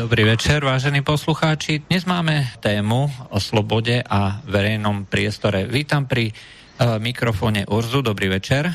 [0.00, 1.84] Dobrý večer, vážení poslucháči.
[1.84, 5.68] Dnes máme tému o slobode a verejnom priestore.
[5.68, 8.00] Vítam pri uh, mikrofóne Urzu.
[8.00, 8.72] Dobrý večer.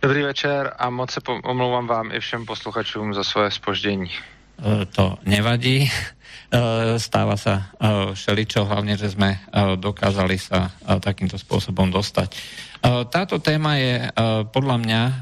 [0.00, 4.08] Dobrý večer a moc se omlouvám vám i všem posluchačům za svoje spoždění.
[4.56, 5.84] Uh, to nevadí.
[5.84, 12.32] Uh, stáva sa uh, všeličo, hlavne, že sme uh, dokázali sa uh, takýmto spôsobom dostať.
[12.80, 15.12] Uh, táto téma je uh, podľa mňa uh,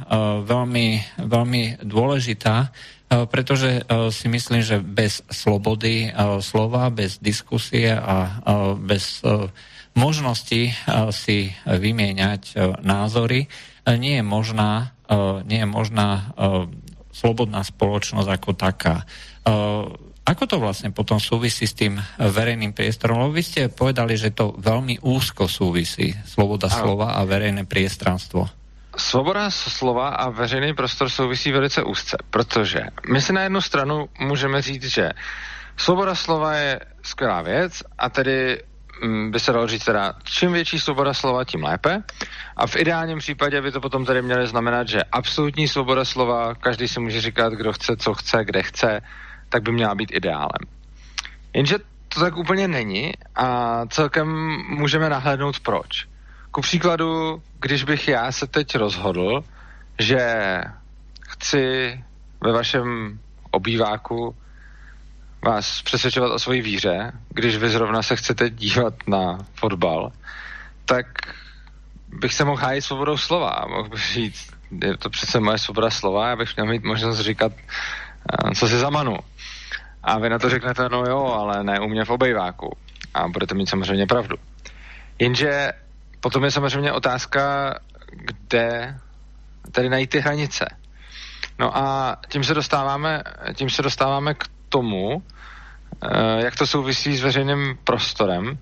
[0.47, 2.71] veľmi, veľmi dôležitá,
[3.02, 8.41] Eh, pretože eh, si myslím, že bez slobody eh, slova, bez diskusie a
[8.81, 9.21] bez
[9.93, 10.73] možnosti
[11.13, 11.39] si
[11.69, 13.45] vymieňať názory
[14.01, 14.97] nie je možná,
[15.45, 16.33] nie je možná
[17.13, 19.05] slobodná spoločnosť ako taká.
[20.23, 23.21] Ako to vlastne potom súvisí s tým verejným priestorom?
[23.21, 28.62] Lebo vy ste povedali, že to veľmi úzko súvisí, sloboda slova a verejné priestranstvo.
[28.97, 34.63] Svoboda slova a veřejný prostor souvisí velice úzce, protože my si na jednu stranu můžeme
[34.63, 35.11] říct, že
[35.77, 38.63] svoboda slova je skvělá věc a tedy
[39.03, 42.03] mm, by se dalo říct teda, čím větší svoboda slova, tím lépe.
[42.57, 46.89] A v ideálním případě by to potom tady mělo znamenat, že absolutní svoboda slova, každý
[46.89, 49.01] si může říkat, kdo chce, co chce, kde chce,
[49.49, 50.63] tak by měla být ideálem.
[51.55, 54.29] Jenže to tak úplně není a celkem
[54.69, 56.12] můžeme nahlédnout proč.
[56.53, 59.45] Ku příkladu, když bych já se teď rozhodl,
[59.99, 60.19] že
[61.21, 62.01] chci
[62.41, 63.19] ve vašem
[63.51, 64.37] obýváku
[65.43, 70.13] vás přesvědčovat o svoji víře, když vy zrovna se chcete dívat na fotbal,
[70.85, 71.07] tak
[72.09, 74.51] bych se mohl hájit svobodou slova mohl bych říct,
[74.85, 78.79] je to přece moje svoboda slova, já bych měl mít možnost říkat, eh, co si
[78.79, 79.17] zamanu.
[80.03, 82.77] A vy na to řeknete, no jo, ale ne u mě v obejváku.
[83.15, 84.37] A budete mít samozřejmě pravdu.
[85.19, 85.73] Jenže
[86.23, 87.75] Potom je samozřejmě otázka,
[88.13, 88.99] kde
[89.73, 90.65] tady najít ty hranice.
[91.59, 93.23] No a tím se dostáváme,
[93.55, 95.23] tím se dostáváme k tomu,
[96.03, 98.59] eh, jak to souvisí s veřejným prostorem,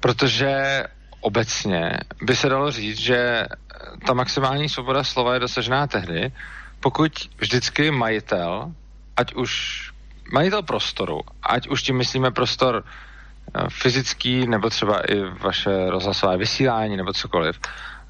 [0.00, 0.84] protože
[1.20, 3.46] obecně by se dalo říct, že
[4.06, 6.32] ta maximální svoboda slova je dosažená tehdy,
[6.80, 8.72] pokud vždycky majitel,
[9.16, 9.50] ať už
[10.32, 12.84] majitel prostoru, ať už tím myslíme prostor
[13.68, 17.60] fyzický nebo třeba i vaše rozhlasové vysílání nebo cokoliv,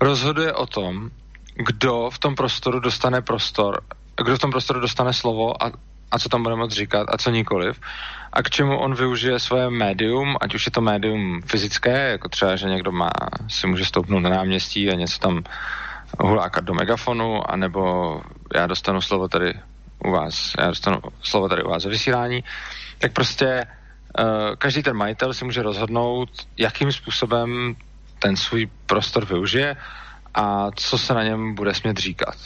[0.01, 1.11] rozhoduje o tom,
[1.55, 3.81] kdo v tom prostoru dostane prostor,
[4.25, 5.73] kdo v tom prostoru dostane slovo a,
[6.11, 7.81] a co tam bude moct říkat a co nikoliv.
[8.33, 12.57] A k čemu on využije svoje médium, ať už je to médium fyzické, jako třeba,
[12.57, 13.11] že někdo má,
[13.49, 15.45] si může stoupnout na náměstí a něco tam
[16.21, 18.21] hulákat do megafonu, anebo
[18.55, 19.55] já dostanu slovo tady
[20.05, 22.45] u vás, já dostanu slovo tady u vás ve vysílání,
[22.99, 23.67] tak prostě
[24.59, 27.77] každý ten majitel si může rozhodnout, jakým způsobem
[28.19, 29.77] ten svůj prostor využije
[30.35, 32.37] a co se na něm bude smět říkat.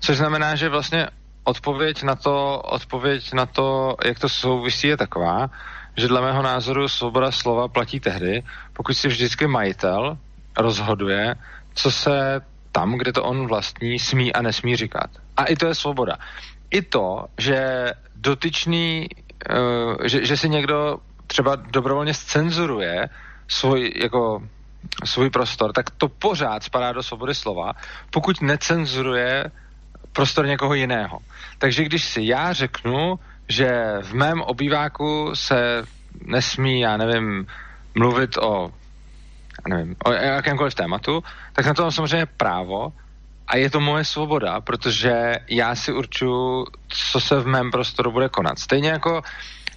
[0.00, 1.08] Což znamená, že vlastně
[1.44, 5.50] odpověď na to, odpověď na to, jak to souvisí, je taková,
[5.96, 8.42] že dle mého názoru svoboda slova platí tehdy,
[8.72, 10.18] pokud si vždycky majitel
[10.58, 11.34] rozhoduje,
[11.74, 12.40] co se
[12.72, 15.10] tam, kde to on vlastní, smí a nesmí říkat.
[15.36, 16.16] A i to je svoboda.
[16.70, 19.29] I to, že dotyčný Eh,
[20.04, 23.08] že, že si někdo třeba dobrovolně scenzuruje
[23.48, 24.42] svůj, jako,
[25.04, 27.72] svůj prostor, tak to pořád spadá do svobody slova,
[28.10, 29.44] pokud necenzuruje
[30.12, 31.18] prostor někoho jiného.
[31.58, 33.18] Takže když si já řeknu,
[33.48, 33.70] že
[34.02, 35.82] v mém obýváku se
[36.24, 37.46] nesmí, já nevím,
[37.94, 38.70] mluvit o,
[39.68, 42.92] já nevím, o jakémkoliv tématu, tak na to mám samozřejmě právo
[43.50, 48.28] a je to moje svoboda, protože já si určuju, co se v mém prostoru bude
[48.28, 48.58] konat.
[48.58, 49.22] Stejně jako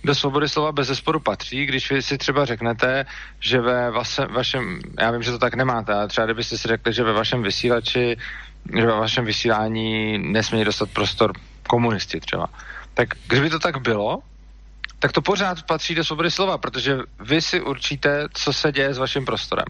[0.03, 3.05] do svobody slova bez zesporu patří, když vy si třeba řeknete,
[3.39, 6.93] že ve vašem, vašem, já vím, že to tak nemáte, ale třeba kdybyste si řekli,
[6.93, 8.17] že ve vašem vysílači,
[8.75, 11.33] že ve vašem vysílání nesmí dostat prostor
[11.67, 12.47] komunisti třeba.
[12.93, 14.19] Tak kdyby to tak bylo,
[14.99, 18.97] tak to pořád patří do svobody slova, protože vy si určíte, co se děje s
[18.97, 19.65] vaším prostorem.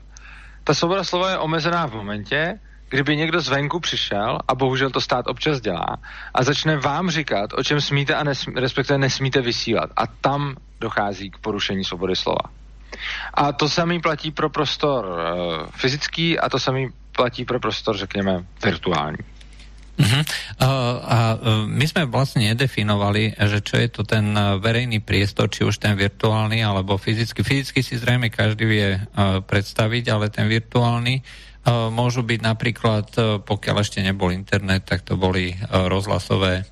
[0.64, 2.60] Ta svoboda slova je omezená v momentě,
[2.94, 5.98] kdyby někdo zvenku přišel, a bohužel to stát občas dělá,
[6.34, 9.90] a začne vám říkat, o čem smíte a nesmí, respektive nesmíte vysílat.
[9.98, 12.54] A tam dochází k porušení svobody slova.
[13.34, 15.18] A to samý platí pro prostor uh,
[15.74, 19.18] fyzický a to samý platí pro prostor, řekněme, virtuální.
[19.98, 20.26] Uh-huh.
[20.62, 20.66] Uh,
[21.06, 25.78] a uh, my sme vlastne nedefinovali, že čo je to ten verejný priestor, či už
[25.78, 27.46] ten virtuálny alebo fyzický.
[27.46, 33.24] Fyzicky si zrejme každý vie uh, predstaviť, ale ten virtuálny Eh, môžu byť napríklad, eh,
[33.40, 36.68] pokiaľ ešte nebol internet, tak to boli eh, rozhlasové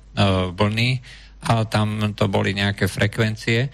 [0.52, 1.00] vlny
[1.42, 3.72] a tam to boli nejaké frekvencie.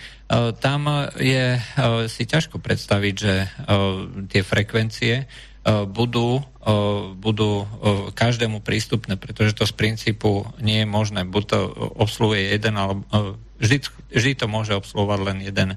[0.62, 0.81] Tam
[1.19, 1.59] je
[2.06, 3.35] si ťažko predstaviť, že
[4.31, 5.26] tie frekvencie
[5.91, 6.41] budú,
[7.19, 7.53] budú
[8.15, 11.26] každému prístupné, pretože to z princípu nie je možné.
[11.26, 11.59] Buď to
[11.99, 13.03] obsluhuje jeden alebo
[13.59, 13.76] vždy,
[14.15, 15.70] vždy to môže obsluhovať len jeden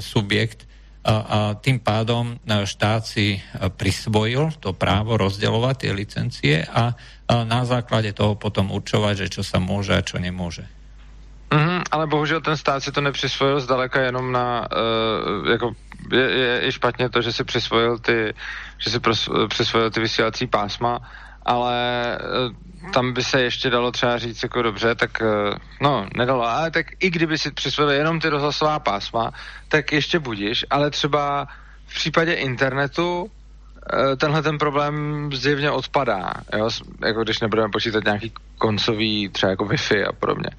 [0.00, 0.67] subjekt
[1.04, 3.40] a, tým pádom štát si
[3.76, 6.92] prisvojil to právo rozdeľovať tie licencie a,
[7.28, 10.66] na základe toho potom určovať, že čo sa môže a čo nemôže.
[11.48, 15.72] Mm, ale bohužel ten stát si to nepřisvojil zdaleka jenom na, uh, jako
[16.12, 18.34] je, je i špatně to, že si přisvojil ty,
[18.78, 21.00] že si pros, přisvojil ty vysílací pásma,
[21.48, 26.48] ale uh, tam by se ještě dalo třeba říct jako dobře, tak uh, no, nedalo,
[26.48, 29.30] ale tak i kdyby si přisvojil jenom ty rozhlasová pásma,
[29.68, 31.48] tak ještě budíš, ale třeba
[31.86, 33.30] v případě internetu
[33.92, 36.68] Eh, tenhle ten problém zjevně odpadá, jo?
[37.06, 40.50] jako když nebudeme počítat nějaký koncový, třeba jako Wi-Fi a podobně.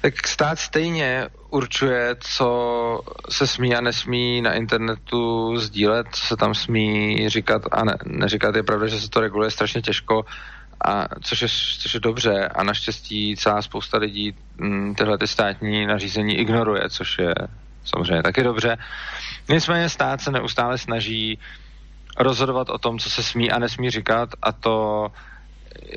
[0.00, 6.54] Tak stát stejně určuje, co se smí a nesmí na internetu sdílet, co se tam
[6.54, 8.56] smí říkat a ne, neříkat.
[8.56, 10.24] Je pravda, že se to reguluje strašně těžko,
[10.84, 11.48] a což, je,
[11.78, 17.18] což je dobře a naštěstí celá spousta lidí hm, tyhle ty státní nařízení ignoruje, což
[17.18, 17.34] je
[17.84, 18.76] samozřejmě taky dobře.
[19.48, 21.42] Nicméně stát se neustále snaží uh,
[22.18, 25.06] rozhodovat o tom, co se smí a nesmí říkat a to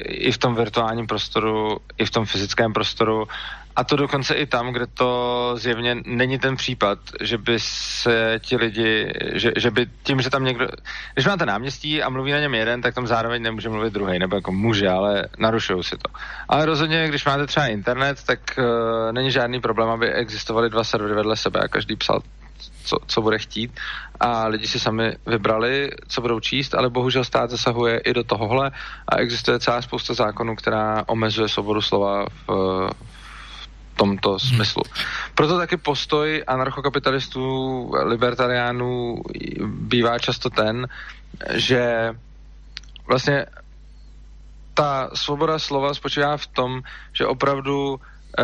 [0.06, 3.28] i v tom virtuálním prostoru, i v tom fyzickém prostoru
[3.76, 8.56] a to dokonce i tam, kde to zjevně není ten případ, že by se ti
[8.56, 10.68] lidi, že, že by tím, že tam někdo,
[11.14, 14.36] když máte náměstí a mluví na něm jeden, tak tam zároveň nemůže mluvit druhý, nebo
[14.36, 16.12] jako může, ale narušují si to.
[16.50, 18.66] Ale rozhodně, když máte třeba internet, tak uh,
[19.12, 22.20] není žádný problém, aby existovaly dva servery vedle sebe a každý psal
[22.90, 23.72] co, co bude chtít
[24.20, 28.72] a lidi si sami vybrali, co budou číst, ale bohužel stát zasahuje i do tohohle
[29.08, 34.40] a existuje celá spousta zákonů, která omezuje svobodu slova v, v tomto hmm.
[34.40, 34.84] smyslu.
[35.36, 37.44] Proto taky postoj anarchokapitalistů,
[38.04, 39.16] libertariánů
[39.66, 40.88] bývá často ten,
[41.54, 42.12] že
[43.08, 43.46] vlastně
[44.74, 46.82] ta svoboda slova spočívá v tom,
[47.14, 48.00] že opravdu,
[48.40, 48.44] eh,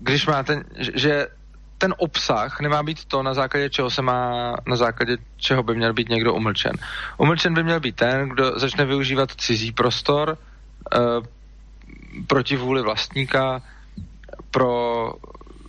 [0.00, 1.28] když máte, že
[1.78, 5.92] ten obsah nemá být to, na základě čeho se má, na základě čeho by měl
[5.92, 6.72] být někdo umlčen.
[7.16, 10.38] Umlčen by měl být ten, kdo začne využívat cizí prostor
[10.94, 10.98] e,
[12.26, 13.62] proti vůli vlastníka
[14.50, 15.12] pro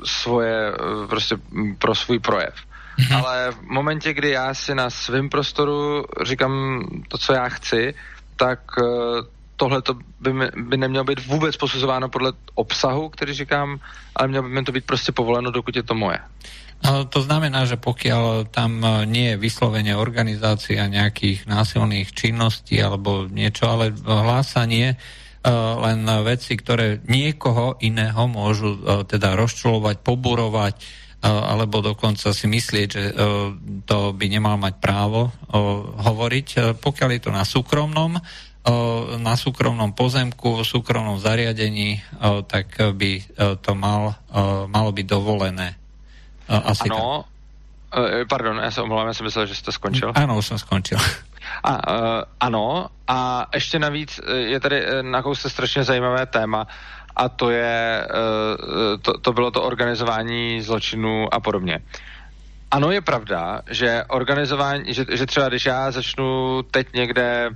[0.03, 1.35] svoje, eh, prostě
[1.79, 2.53] pro svůj projev.
[2.99, 3.17] Mm-hmm.
[3.17, 7.93] Ale v momentě, kdy já si na svém prostoru říkám to, co já chci,
[8.35, 8.83] tak e,
[9.59, 9.83] tohle
[10.19, 13.79] by, by nemělo být vůbec posuzováno podle obsahu, který říkám,
[14.15, 16.19] ale mělo by mi to být prostě povoleno, dokud je to moje.
[16.79, 23.27] No, to znamená, že pokiaľ tam e, nie je vyslovene organizácia nejakých násilných činností alebo
[23.27, 30.75] niečo, ale hlásanie uh, len veci, ktoré niekoho iného môžu uh, teda rozčulovať, poburovať,
[31.19, 33.03] alebo dokonca si myslieť, že
[33.83, 35.35] to by nemal mať právo
[35.99, 36.79] hovoriť.
[36.79, 38.15] Pokiaľ je to na súkromnom,
[39.17, 42.03] na súkromnom pozemku, v súkromnom zariadení,
[42.47, 43.23] tak by
[43.63, 44.19] to mal,
[44.67, 45.75] malo byť dovolené.
[46.49, 47.25] Asi ano,
[47.89, 48.27] tak.
[48.29, 50.11] pardon, já se omlouvám, já jsem myslel, že jste skončil.
[50.15, 50.97] Ano, už jsem skončil.
[51.63, 56.67] A, uh, ano, a ještě navíc je tady na kousce strašně zajímavé téma,
[57.15, 61.79] a to je, uh, to, to bylo to organizování zločinů a podobně.
[62.71, 67.55] Ano, je pravda, že organizování, že, že třeba když já začnu teď někde uh,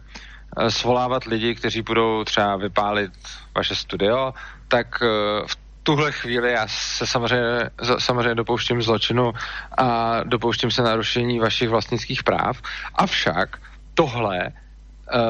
[0.69, 3.11] svolávat lidi, kteří budou třeba vypálit
[3.55, 4.33] vaše studio,
[4.67, 5.07] tak eh,
[5.47, 7.69] v tuhle chvíli já se samozřejmě,
[7.99, 9.33] samozřejmě dopouštím zločinu
[9.77, 12.61] a dopouštím se narušení vašich vlastnických práv.
[12.95, 13.59] Avšak
[13.93, 15.21] tohle uh,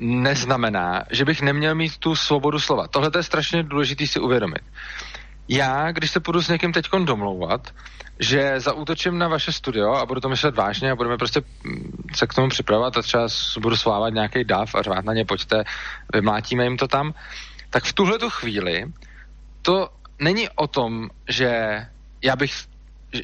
[0.00, 2.88] neznamená, že bych neměl mít tu svobodu slova.
[2.88, 4.62] Tohle je strašně důležité si uvědomit.
[5.52, 7.74] Já, když se půjdu s někým teď domlouvat,
[8.18, 12.26] že zaútočím na vaše studio a budu to myslet vážně a budeme prostě mm, se
[12.26, 13.28] k tomu připravovat a třeba
[13.60, 15.64] budu slávat nějaký dav a řvát na ně, pojďte,
[16.14, 17.14] vymlátíme jim to tam,
[17.70, 18.84] tak v tuhle tu chvíli
[19.62, 19.88] to
[20.18, 21.80] není o tom, že
[22.22, 22.52] já bych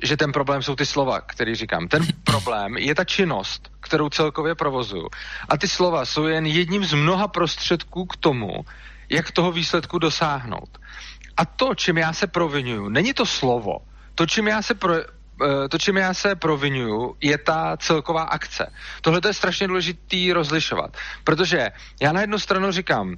[0.03, 1.89] že ten problém jsou ty slova, který říkám.
[1.89, 5.09] Ten problém je ta činnost, kterou celkově provozuju.
[5.49, 8.65] A ty slova jsou jen jedním z mnoha prostředků k tomu,
[9.09, 10.79] jak toho výsledku dosáhnout.
[11.37, 13.79] A to, čím já se provinuju, není to slovo,
[14.15, 18.73] to, čím já se pro, eh, to, čím já se provinuju, je ta celková akce.
[19.01, 21.69] Tohle je strašně důležitý rozlišovat, protože
[22.01, 23.17] já na jednu stranu říkám,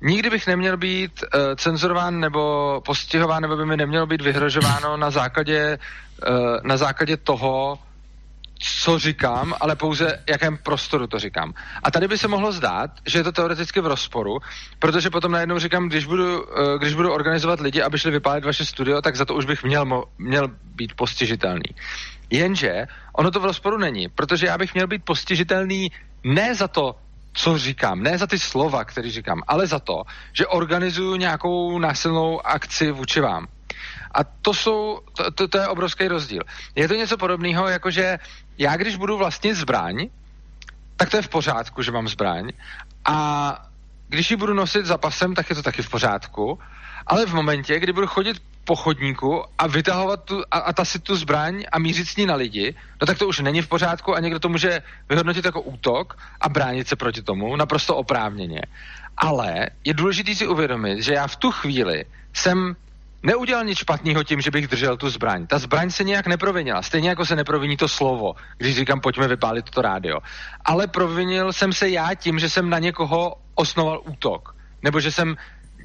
[0.00, 5.10] nikdy bych neměl být uh, cenzurován nebo postihován, nebo by mi nemělo být vyhrožováno na
[5.10, 5.78] základě,
[6.28, 7.78] uh, na základě toho,
[8.58, 11.54] co říkám, ale pouze jakém prostoru to říkám.
[11.82, 14.38] A tady by se mohlo zdát, že je to teoreticky v rozporu,
[14.78, 18.64] protože potom najednou říkám, když budu, eh, když budu organizovat lidi, aby šli vypálit vaše
[18.64, 21.74] studio, tak za to už bych měl, měl být postižitelný.
[22.30, 25.92] Jenže ono to v rozporu není, protože já bych měl být postižitelný
[26.24, 26.96] ne za to,
[27.32, 32.46] co říkám, ne za ty slova, které říkám, ale za to, že organizuju nějakou násilnou
[32.46, 33.46] akci vůči vám.
[34.14, 36.42] A to jsou, to, to, to je obrovský rozdíl.
[36.74, 38.18] Je to něco podobného, jako že
[38.58, 40.08] já když budu vlastnit zbraň,
[40.96, 42.52] tak to je v pořádku, že mám zbraň.
[43.04, 43.68] A
[44.08, 46.58] když ji budu nosit za pasem, tak je to taky v pořádku.
[47.06, 51.16] Ale v momentě, kdy budu chodit po chodníku a vytahovat tu, a, a tasit tu
[51.16, 54.20] zbraň a mířit s ní na lidi, no tak to už není v pořádku a
[54.20, 58.60] někdo to může vyhodnotit jako útok a bránit se proti tomu naprosto oprávněně.
[59.16, 62.76] Ale je důležité si uvědomit, že já v tu chvíli jsem
[63.22, 65.46] neudělal nic špatného tím, že bych držel tu zbraň.
[65.46, 66.82] Ta zbraň se nějak neprovinila.
[66.82, 70.18] Stejně jako se neproviní to slovo, když říkám, pojďme vypálit to rádio.
[70.64, 74.54] Ale provinil jsem se já tím, že jsem na někoho osnoval útok.
[74.82, 75.36] Nebo že jsem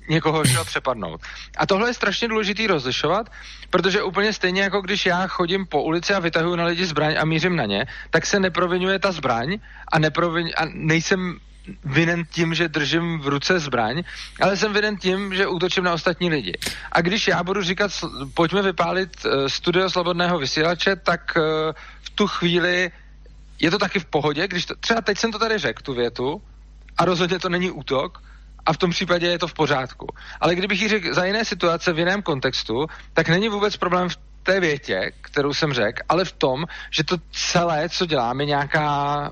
[0.10, 1.22] někoho chtěl přepadnout.
[1.58, 3.30] A tohle je strašně důležitý rozlišovat,
[3.70, 7.26] protože úplně stejně jako když já chodím po ulici a vytahuju na lidi zbraň a
[7.26, 9.58] mířím na ně, tak se neprovinuje ta zbraň
[9.92, 11.40] a, neprovin, a nejsem
[11.84, 14.04] vinen tím, že držím v ruce zbraň,
[14.42, 16.54] ale jsem vinen tím, že útočím na ostatní lidi.
[16.92, 17.92] A když já budu říkat,
[18.34, 21.44] pojďme vypálit uh, studio slobodného vysílače, tak uh,
[22.02, 22.92] v tu chvíli
[23.60, 26.42] je to taky v pohodě, když to, třeba teď jsem to tady řekl, tu větu,
[26.98, 28.22] a rozhodně to není útok,
[28.66, 30.08] a v tom případě je to v pořádku.
[30.40, 34.18] Ale kdybych ji řekl za jiné situace v jiném kontextu, tak není vůbec problém v
[34.44, 38.86] té větě, kterou jsem řekl, ale v tom, že to celé, co dělám, je nějaká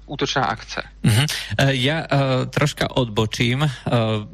[0.05, 0.83] útočná akce.
[1.03, 1.25] Uh-huh.
[1.67, 2.07] Já uh,
[2.49, 3.69] troška odbočím, uh,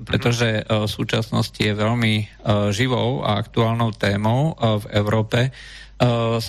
[0.04, 5.52] protože uh, v současnosti je velmi uh, živou a aktuálnou témou uh, v Evropě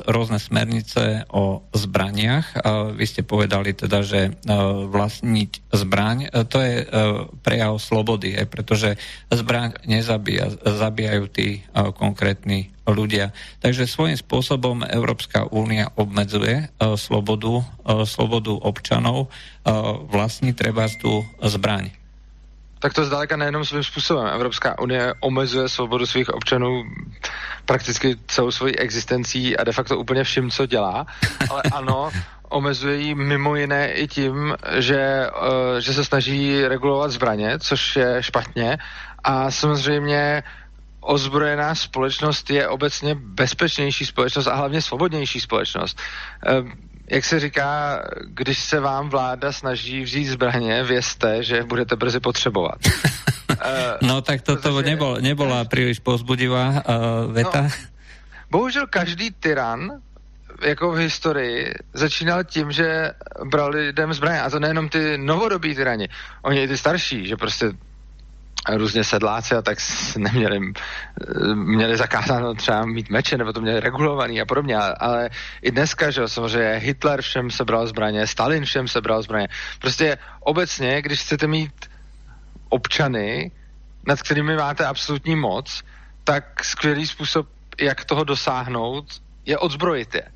[0.05, 2.61] rôzne smernice o zbraniach.
[2.61, 6.75] Uh, vy ste povedali teda, že uh, vlastniť zbraň, to je
[7.45, 8.90] prejav slobody, aj pretože
[9.33, 11.61] zbraň nezabíja, zabíjajú tí
[11.97, 13.37] konkrétni ľudia.
[13.61, 17.64] Takže svojím spôsobom Európska únia obmedzuje slobodu,
[18.09, 19.28] slobodu občanov
[20.09, 21.93] vlastní treba tú zbraň.
[22.78, 24.26] Tak to zdaleka nejenom svým způsobem.
[24.26, 26.85] Evropská unie omezuje svobodu svých občanů
[27.64, 31.06] prakticky celou svojí existencí a de facto úplně vším, co dělá.
[31.50, 32.11] Ale ano,
[32.49, 38.23] omezuje ji mimo jiné i tím, že, uh, že se snaží regulovat zbraně, což je
[38.23, 38.78] špatně.
[39.25, 40.42] A samozřejmě
[41.00, 46.00] ozbrojená společnost je obecně bezpečnější společnost a hlavně svobodnější společnost.
[46.61, 46.68] Uh,
[47.10, 52.78] jak se říká, když se vám vláda snaží vzít zbraně, vězte, že budete brzy potřebovat.
[53.50, 53.56] uh,
[54.08, 57.62] no tak to, to nebol, nebola příliš pozbudivá uh, věta.
[57.62, 57.68] No,
[58.50, 59.90] bohužel každý tyran
[60.62, 63.12] jako v historii začínal tím, že
[63.44, 64.40] brali lidem zbraně.
[64.42, 66.08] A to nejenom ty novodobí tyrani,
[66.42, 67.72] oni i ty starší, že prostě
[68.76, 69.78] různě sedláci a tak
[70.18, 70.60] neměli,
[71.54, 75.30] měli zakázáno třeba mít meče, nebo to měli regulovaný a podobně, ale
[75.62, 79.48] i dneska, že samozřejmě Hitler všem sebral zbraně, Stalin všem sebral zbraně.
[79.78, 81.90] Prostě obecně, když chcete mít
[82.68, 83.50] občany,
[84.06, 85.82] nad kterými máte absolutní moc,
[86.25, 87.48] tak skvělý způsob,
[87.80, 89.04] jak toho dosáhnout,
[89.46, 90.32] je odzbrojit je.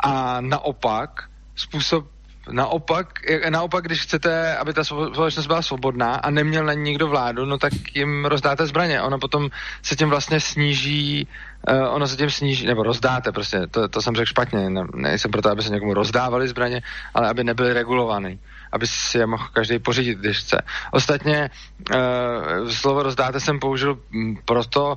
[0.00, 2.06] A naopak, způsob,
[2.50, 3.08] Naopak,
[3.50, 7.58] naopak, když chcete, aby ta společnost byla svobodná a neměl na ní nikdo vládu, no
[7.58, 9.02] tak jim rozdáte zbraně.
[9.02, 9.50] Ono potom
[9.82, 11.28] se tím vlastně sníží,
[11.68, 15.30] uh, ono se tím sníží, nebo rozdáte prostě, to, to jsem řekl špatně, ne, nejsem
[15.30, 16.82] proto, aby se někomu rozdávali zbraně,
[17.14, 18.38] ale aby nebyly regulovány
[18.72, 20.62] aby si je mohl každý pořídit, když chce.
[20.90, 21.50] Ostatně
[21.94, 23.98] uh, slovo rozdáte jsem použil
[24.44, 24.96] proto,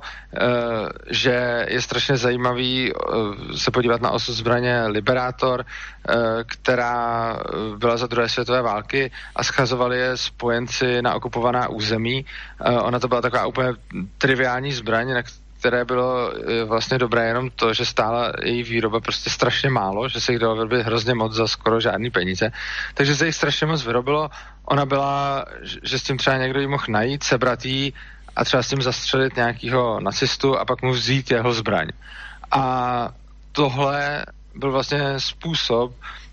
[1.10, 6.14] že je strašně zajímavý uh, se podívat na osu zbraně Liberátor, uh,
[6.46, 7.38] která
[7.76, 12.24] byla za druhé světové války a schazovali je spojenci na okupovaná území.
[12.66, 13.68] Uh, ona to byla taková úplně
[14.18, 15.22] triviální zbraň, na
[15.64, 20.20] které bylo eh, vlastně dobré jenom to, že stála její výroba prostě strašně málo, že
[20.20, 22.52] se jich dalo vyrobit hrozně moc za skoro žádný peníze.
[22.94, 24.30] Takže se jich strašně moc vyrobilo.
[24.64, 25.44] Ona byla,
[25.82, 27.94] že s tím třeba někdo jí mohl najít, sebrat jí
[28.36, 31.88] a třeba s tím zastřelit nějakého nacistu a pak mu vzít jeho zbraň.
[32.50, 33.08] A
[33.52, 35.92] tohle byl vlastně způsob,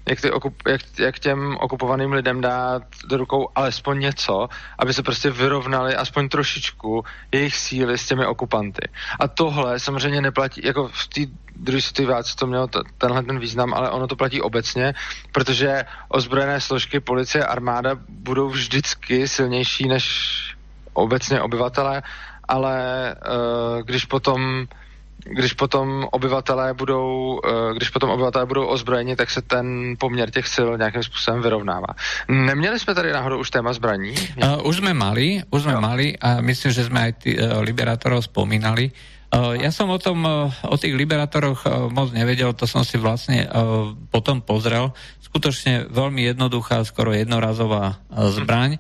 [0.10, 5.03] jak, ty okup, jak, jak těm okupovaným lidem dát do rukou alespoň něco, aby se
[5.03, 8.88] prostě vyrovnali aspoň trošičku jejich síly s těmi okupanty.
[9.20, 11.22] A tohle samozřejmě neplatí, jako v té
[11.55, 14.93] druhé světové válce to mělo t- tenhle ten význam, ale ono to platí obecně,
[15.31, 20.05] protože ozbrojené složky, policie, armáda budou vždycky silnější než
[20.93, 22.03] obecně obyvatele,
[22.48, 22.75] ale
[23.15, 24.65] uh, když potom
[25.25, 30.48] když potom obyvatelé budou, eh, když potom obyvatelé budou ozbrojeni, tak se ten poměr těch
[30.56, 31.88] sil nějakým způsobem vyrovnává.
[32.30, 34.13] Neměli jsme tady náhodou už téma zbraní?
[34.44, 38.24] Uh, už jsme mali, už jsme mali a myslím, že jsme aj ty, uh, liberátorov
[38.25, 38.92] spomínali.
[39.32, 40.28] Ja som o tom,
[40.68, 41.64] o tých liberátoroch
[41.96, 43.48] moc nevedel, to som si vlastne
[44.12, 44.92] potom pozrel.
[45.24, 48.76] Skutočne veľmi jednoduchá, skoro jednorazová zbraň,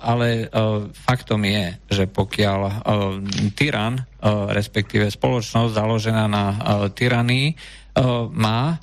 [0.00, 0.48] ale
[0.96, 2.88] faktom je, že pokiaľ
[3.52, 4.08] tyran,
[4.48, 6.56] respektíve spoločnosť založená na
[6.88, 7.52] tyranii,
[8.32, 8.80] má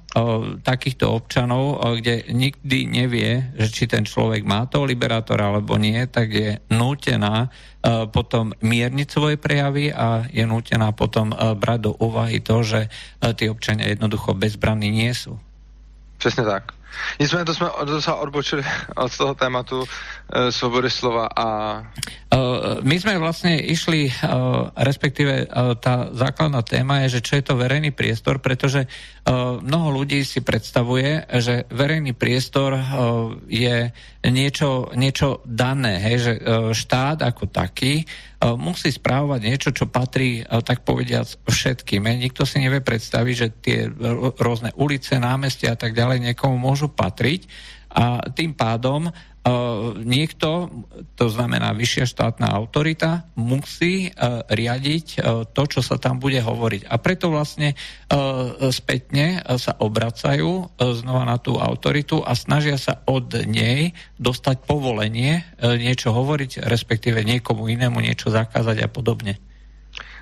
[0.62, 6.32] takýchto občanov, kde nikdy nevie, že či ten človek má toho liberátora alebo nie, tak
[6.32, 7.50] je nútená
[8.14, 12.94] potom mierniť svoje prejavy a je nútená potom brať do úvahy to, že
[13.36, 15.40] tí občania jednoducho bezbranní nie sú.
[16.18, 16.74] Přesně tak.
[17.20, 18.64] Nicméně to jsme docela odbočili
[18.96, 19.84] od toho tématu
[20.34, 21.46] e, svobody slova a...
[22.32, 27.44] Uh, my sme vlastne išli, uh, respektíve uh, tá základná téma je, že čo je
[27.44, 33.92] to verejný priestor, pretože uh, mnoho ľudí si predstavuje, že verejný priestor uh, je
[34.24, 38.08] niečo, niečo dané, hej, že uh, štát ako taký
[38.42, 42.08] musí správovať niečo, čo patrí, uh, tak povediac, všetkým.
[42.08, 43.80] Nikto si nevie predstaviť, že tie
[44.40, 47.46] rôzne ulice, námestia a tak ďalej niekomu môžu patriť
[47.92, 49.12] a tým pádom
[49.42, 50.70] Uh, niekto,
[51.18, 56.86] to znamená vyššia štátna autorita, musí uh, riadiť uh, to, čo sa tam bude hovoriť.
[56.86, 57.74] A preto vlastne
[58.70, 66.14] spätne sa obracajú znova na tú autoritu a snažia sa od nej dostať povolenie niečo
[66.14, 69.42] hovoriť, respektíve niekomu inému niečo zakázať a podobne.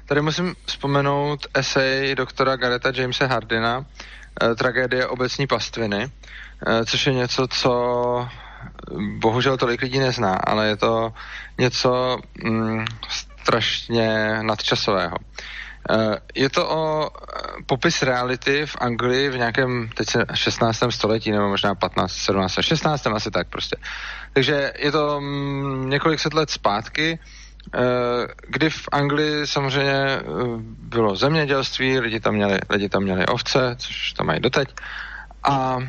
[0.08, 3.84] Tady musím vzpomenout esej doktora Gareta Jamesa Hardina
[4.40, 6.08] Tragédie obecní pastviny,
[6.86, 7.72] což je něco, co
[9.20, 11.14] bohužel tolik lidí nezná, ale je to
[11.58, 15.16] něco mm, strašně nadčasového.
[15.90, 20.84] Eh, je to o eh, popis reality v Anglii v nějakém teď 16.
[20.90, 23.08] století, nebo možná 15, 17, 16.
[23.08, 23.76] asi tak prostě.
[24.34, 27.20] Takže je to mm, několik set let zpátky,
[27.74, 27.80] eh,
[28.48, 30.22] kdy v Anglii samozřejmě
[30.80, 34.70] bylo zemědělství, lidi tam měli, lidi tam měli ovce, což tam mají doteď,
[35.44, 35.88] a Eh,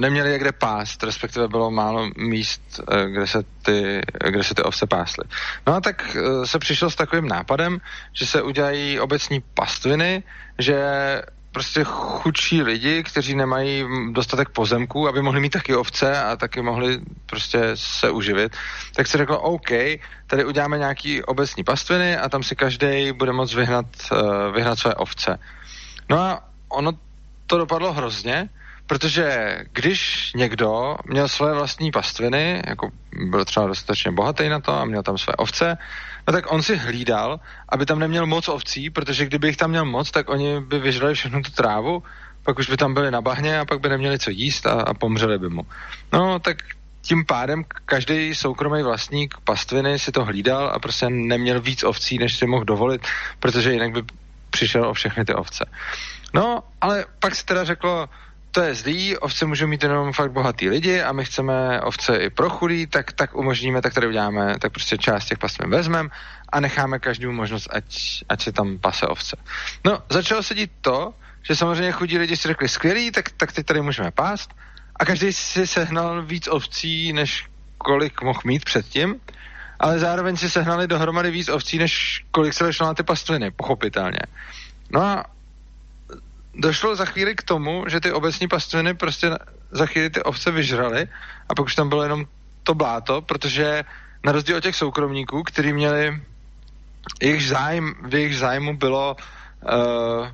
[0.00, 4.62] neměli je kde pást, respektive bylo málo míst, eh, kde se ty, kde se ty
[4.62, 5.24] ovce pásly.
[5.66, 7.80] No a tak eh, se přišlo s takovým nápadem,
[8.12, 10.22] že se udělají obecní pastviny,
[10.58, 10.82] že
[11.52, 17.00] prostě chudší lidi, kteří nemají dostatek pozemků, aby mohli mít taky ovce a taky mohli
[17.26, 18.56] prostě se uživit,
[18.96, 19.70] tak se řeklo, OK,
[20.26, 23.86] tady uděláme nějaký obecní pastviny a tam si každý bude moct vyhnat,
[24.54, 25.38] vyhnat své ovce.
[26.10, 26.92] No a ono
[27.46, 28.48] to dopadlo hrozně,
[28.86, 32.90] Protože když někdo měl své vlastní pastviny, jako
[33.30, 35.78] byl třeba dostatečně bohatý na to a měl tam své ovce,
[36.26, 39.84] no tak on si hlídal, aby tam neměl moc ovcí, protože kdyby jich tam měl
[39.84, 42.02] moc, tak oni by vyžrali všechnu tu trávu,
[42.42, 44.94] pak už by tam byli na bahně a pak by neměli co jíst a, a
[44.94, 45.66] pomřeli by mu.
[46.12, 46.56] No tak
[47.02, 52.36] tím pádem každý soukromý vlastník pastviny si to hlídal a prostě neměl víc ovcí, než
[52.36, 53.06] si mohl dovolit,
[53.38, 54.02] protože jinak by
[54.50, 55.64] přišel o všechny ty ovce.
[56.34, 58.08] No, ale pak si teda řeklo,
[58.52, 62.30] to je zlý, ovce můžou mít jenom fakt bohatý lidi a my chceme ovce i
[62.30, 66.08] pro chudý, tak, tak umožníme, tak tady uděláme, tak prostě část těch pastvin vezmeme
[66.48, 67.84] a necháme každému možnost, ať,
[68.28, 69.36] ať se tam pase ovce.
[69.84, 73.66] No, začalo se dít to, že samozřejmě chudí lidi si řekli, skvělý, tak, tak teď
[73.66, 74.50] tady můžeme pást
[74.96, 79.20] a každý si sehnal víc ovcí, než kolik mohl mít předtím,
[79.80, 84.20] ale zároveň si sehnali dohromady víc ovcí, než kolik se vešlo na ty pastviny, pochopitelně.
[84.90, 85.24] No a
[86.54, 89.30] došlo za chvíli k tomu, že ty obecní pastviny prostě
[89.70, 91.08] za chvíli ty ovce vyžrali
[91.48, 92.26] a pak už tam bylo jenom
[92.62, 93.84] to bláto, protože
[94.24, 96.20] na rozdíl od těch soukromníků, kteří měli
[97.22, 100.28] jejich zájem, v jejich zájmu bylo, uh,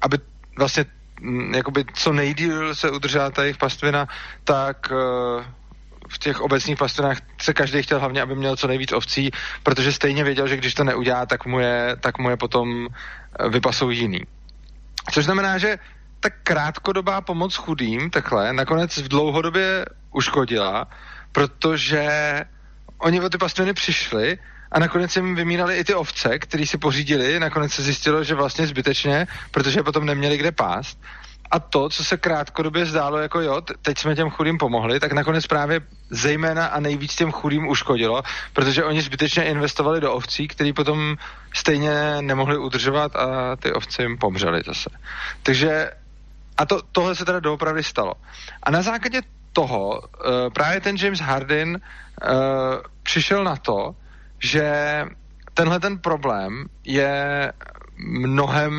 [0.00, 0.18] aby
[0.58, 0.84] vlastně
[1.22, 4.08] m, jakoby co nejdíl se udržela ta jejich pastvina,
[4.44, 5.44] tak uh,
[6.08, 9.30] v těch obecních pastvinách se každý chtěl hlavně, aby měl co nejvíc ovcí,
[9.62, 13.48] protože stejně věděl, že když to neudělá, tak mu je, tak mu je potom eh,
[13.48, 14.20] vypasou jiný.
[15.12, 15.78] Což znamená, že
[16.20, 20.86] ta krátkodobá pomoc chudým takhle nakonec v dlouhodobě uškodila,
[21.32, 22.10] protože
[22.98, 24.38] oni o ty pastviny přišli
[24.72, 27.40] a nakonec jim vymírali i ty ovce, které si pořídili.
[27.40, 30.98] Nakonec se zjistilo, že vlastně zbytečně, protože potom neměli kde pást
[31.50, 35.46] a to, co se krátkodobě zdálo jako jo, teď jsme těm chudým pomohli, tak nakonec
[35.46, 35.80] právě
[36.10, 41.16] zejména a nejvíc těm chudým uškodilo, protože oni zbytečně investovali do ovcí, který potom
[41.54, 44.90] stejně nemohli udržovat a ty ovce jim pomřely zase.
[45.42, 45.90] Takže
[46.56, 48.14] a to, tohle se teda doopravdy stalo.
[48.62, 50.04] A na základě toho uh,
[50.52, 52.28] právě ten James Hardin uh,
[53.02, 53.94] přišel na to,
[54.38, 55.04] že
[55.54, 57.52] tenhle ten problém je
[58.06, 58.72] mnohem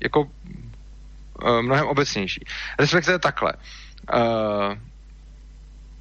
[0.00, 2.44] jako uh, mnohem obecnější.
[2.78, 3.52] Respektive takhle.
[4.14, 4.78] Uh,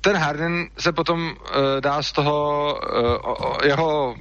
[0.06, 1.36] ten Harden se potom uh,
[1.82, 2.38] dá z toho,
[2.78, 4.16] uh, o, o, jeho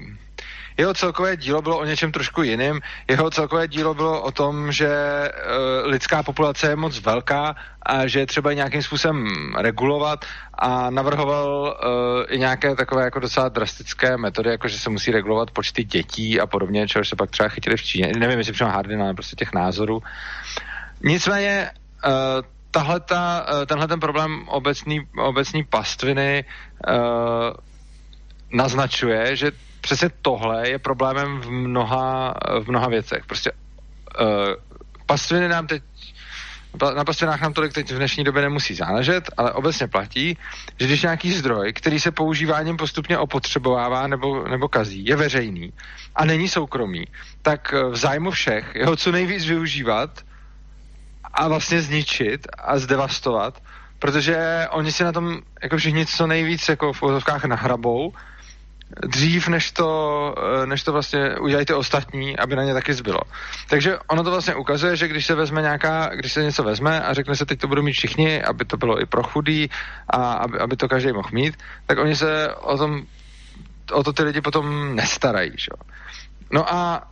[0.77, 2.81] Jeho celkové dílo bylo o něčem trošku jiným.
[3.07, 8.21] Jeho celkové dílo bylo o tom, že uh, lidská populace je moc velká a že
[8.21, 10.25] je třeba nějakým způsobem regulovat
[10.59, 15.51] a navrhoval uh, i nějaké takové jako docela drastické metody, jako že se musí regulovat
[15.51, 18.13] počty dětí a podobně, čehož se pak třeba chytili v Číně.
[18.19, 20.03] Nevím, jestli přímo Hardin, ale prostě těch názorů.
[21.03, 21.71] Nicméně
[22.03, 22.43] uh,
[22.75, 26.95] tahleta, uh, tenhle ten problém obecný, obecný pastviny uh,
[28.53, 33.27] naznačuje, že přesně tohle je problémem v mnoha, v mnoha věcech.
[33.27, 34.27] Prostě uh,
[35.07, 35.83] pastviny nám teď
[36.97, 40.39] na pastvinách nám tolik teď v dnešní době nemusí záležet, ale obecně platí,
[40.81, 45.73] že když nějaký zdroj, který se používáním postupně opotřebovává nebo, nebo kazí, je veřejný
[46.17, 47.05] a není soukromý,
[47.43, 50.11] tak v zájmu všech jeho co nejvíc využívat
[51.35, 53.63] a vlastně zničit a zdevastovat,
[53.99, 58.13] protože oni si na tom jako všichni co nejvíc jako v úzovkách nahrabou
[59.07, 59.89] dřív, než to,
[60.39, 63.21] eh, než to vlastně udělají ty ostatní, aby na ně taky zbylo.
[63.69, 67.15] Takže ono to vlastně ukazuje, že když se vezme nějaká, když se něco vezme a
[67.15, 69.69] řekne se, teď to budou mít všichni, aby to bylo i pro chudý
[70.09, 73.03] a aby, aby to každý mohl mít, tak oni se o tom,
[73.93, 75.53] o to ty lidi potom nestarají.
[75.57, 75.71] Že?
[76.53, 77.09] No a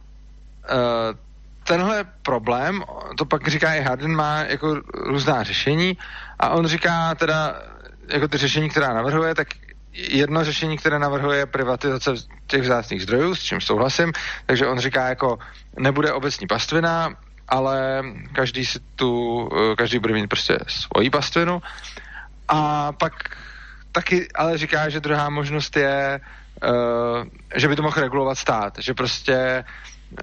[0.70, 1.18] uh,
[1.64, 2.82] tenhle problém,
[3.18, 5.98] to pak říká i Harden, má jako různá řešení
[6.38, 7.62] a on říká teda,
[8.08, 9.48] jako ty řešení, která navrhuje, tak
[9.92, 12.10] jedno řešení, které navrhuje, je privatizace
[12.46, 14.12] těch vzácných zdrojů, s čím souhlasím,
[14.46, 15.38] takže on říká jako,
[15.78, 17.14] nebude obecní pastvina,
[17.48, 21.62] ale každý si tu, každý bude mít prostě svoji pastvinu.
[22.48, 23.12] A pak
[23.92, 26.20] taky ale říká, že druhá možnost je,
[26.64, 29.64] uh, že by to mohl regulovat stát, že prostě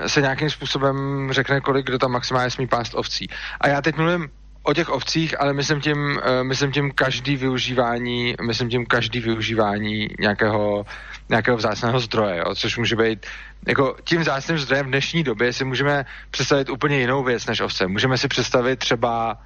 [0.07, 3.27] se nějakým způsobem řekne, kolik kdo tam maximálně smí pást ovcí.
[3.61, 4.29] A já teď mluvím
[4.63, 10.07] o těch ovcích, ale myslím tím, uh, myslím tím každý využívání, myslím tím každý využívání
[10.19, 10.85] nějakého,
[11.29, 13.25] nějakého vzácného zdroje, jo, což může být,
[13.67, 17.87] jako tím vzácným zdrojem v dnešní době si můžeme představit úplně jinou věc než ovce.
[17.87, 19.37] Můžeme si představit třeba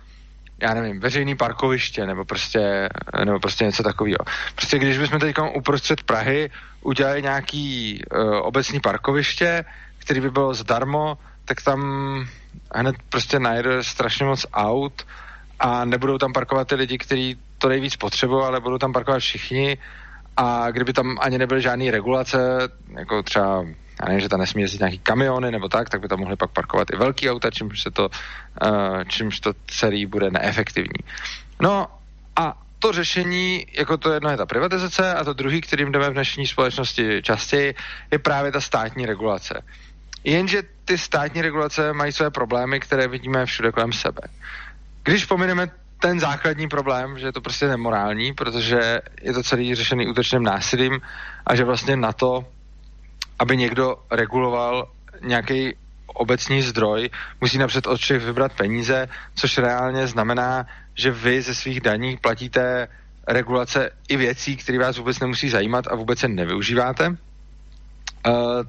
[0.61, 2.89] já nevím, veřejný parkoviště nebo prostě,
[3.25, 4.17] nebo prostě něco takového.
[4.55, 6.49] Prostě když bychom teď uprostřed Prahy
[6.81, 9.65] udělali nějaký uh, obecní parkoviště,
[10.03, 11.79] který by bylo zdarmo, tak tam
[12.75, 15.07] hned prostě najde strašně moc aut
[15.59, 19.77] a nebudou tam parkovat ty lidi, kteří to nejvíc potřebují, ale budou tam parkovat všichni
[20.37, 23.65] a kdyby tam ani nebyly žádné regulace, jako třeba
[24.01, 26.51] já nevím, že tam nesmí jezdit nějaký kamiony nebo tak, tak by tam mohli pak
[26.51, 30.99] parkovat i velký auta, čímž, se to, uh, čímž to celý bude neefektivní.
[31.61, 31.87] No
[32.35, 36.13] a to řešení, jako to jedno je ta privatizace a to druhý, kterým jdeme v
[36.13, 37.75] dnešní společnosti častěji,
[38.11, 39.61] je právě ta státní regulace.
[40.23, 44.21] Jenže ty státní regulace mají své problémy, které vidíme všude kolem sebe.
[45.03, 50.07] Když pomineme ten základní problém, že je to prostě nemorální, protože je to celý řešený
[50.07, 51.01] útočným násilím
[51.45, 52.45] a že vlastně na to,
[53.39, 55.75] aby někdo reguloval nějaký
[56.07, 57.09] obecní zdroj,
[57.41, 62.87] musí napřed od všech vybrat peníze, což reálně znamená, že vy ze svých daní platíte
[63.27, 67.15] regulace i věcí, které vás vůbec nemusí zajímat a vůbec se nevyužíváte, uh,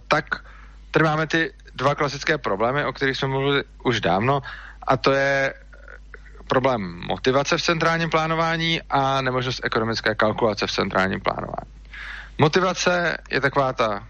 [0.09, 0.25] tak
[0.95, 4.43] tady máme ty dva klasické problémy, o kterých jsme mluvili už dávno,
[4.87, 5.55] a to je
[6.47, 11.71] problém motivace v centrálním plánování a nemožnost ekonomické kalkulace v centrálním plánování.
[12.39, 14.07] Motivace je taková ta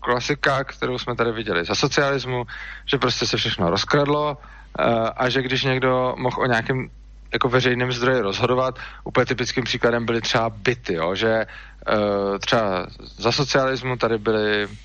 [0.00, 2.44] klasika, kterou jsme tady viděli za socialismu,
[2.86, 6.88] že prostě se všechno rozkradlo uh, a že když někdo mohl o nějakém
[7.32, 13.32] jako veřejném zdroji rozhodovat, úplně typickým příkladem byly třeba byty, jo, že uh, třeba za
[13.32, 14.83] socialismu tady byly Eh,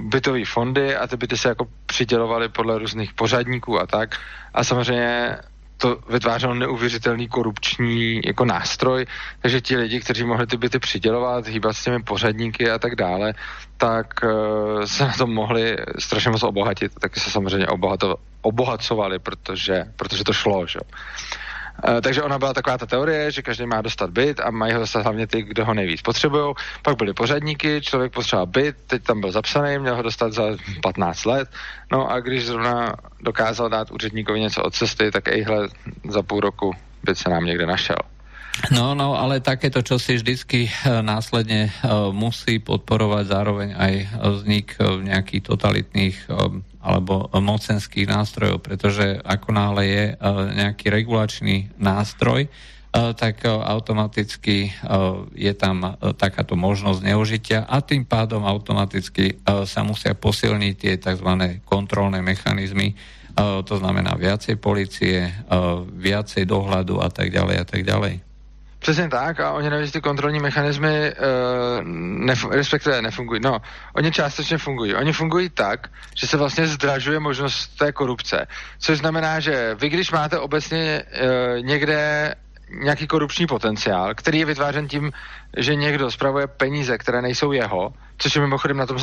[0.00, 4.16] bytové fondy a ty byty se jako přidělovaly podle různých pořadníků a tak.
[4.54, 5.36] A samozřejmě
[5.76, 9.06] to vytvářelo neuvěřitelný korupční jako nástroj,
[9.40, 13.34] takže ti lidi, kteří mohli ty byty přidělovat, hýbat s těmi pořadníky a tak dále,
[13.76, 19.84] tak uh, se na tom mohli strašně moc obohatit, taky se samozřejmě obohato, obohacovali, protože,
[19.96, 20.78] protože to šlo, že?
[21.78, 24.80] Uh, takže ona byla taková ta teorie, že každý má dostat byt a mají ho
[24.80, 26.54] dostat hlavně ty, kdo ho nejvíc potřebují.
[26.82, 30.42] Pak byly pořadníky, člověk potřeboval byt, teď tam byl zapsaný, měl ho dostat za
[30.82, 31.48] 15 let.
[31.92, 35.68] No a když zrovna dokázal dát úředníkovi něco od cesty, tak ejhle
[36.08, 37.96] za půl roku byt se nám někde našel.
[38.74, 44.74] No, no, ale takéto, čo si vždycky uh, následne uh, musí podporovať zároveň aj vznik
[44.82, 46.16] nejakých totalitných
[46.88, 50.04] alebo mocenských nástrojov, pretože ako náhle je
[50.56, 52.48] nejaký regulačný nástroj,
[52.88, 54.72] tak automaticky
[55.36, 61.60] je tam takáto možnosť neužitia a tým pádom automaticky sa musia posilniť tie tzv.
[61.68, 62.96] kontrolné mechanizmy,
[63.38, 65.28] to znamená viacej policie,
[66.00, 68.27] viacej dohľadu a tak ďalej a tak ďalej.
[68.78, 71.86] Přesně tak a oni neví, ty kontrolní mechanismy uh,
[72.26, 73.40] nef- respektive nefungují.
[73.44, 73.58] No,
[73.94, 74.94] oni částečně fungují.
[74.94, 78.46] Oni fungují tak, že se vlastně zdražuje možnost té korupce.
[78.78, 82.34] Což znamená, že vy, když máte obecně uh, někde
[82.70, 85.12] nějaký korupční potenciál, který je vytvářen tím,
[85.56, 88.98] že někdo spravuje peníze, které nejsou jeho, což je mimochodem na tom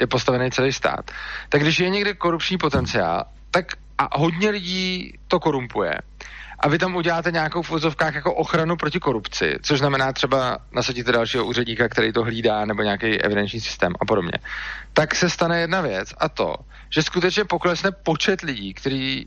[0.00, 1.10] je postavený celý stát,
[1.48, 3.66] tak když je někde korupční potenciál, tak
[3.98, 5.94] a hodně lidí to korumpuje,
[6.58, 11.12] a vy tam uděláte nějakou v úzovkách jako ochranu proti korupci, což znamená třeba nasadíte
[11.12, 14.32] dalšího úředníka, který to hlídá, nebo nějaký evidenční systém a podobně,
[14.92, 16.54] tak se stane jedna věc a to,
[16.90, 19.26] že skutečně poklesne počet lidí, který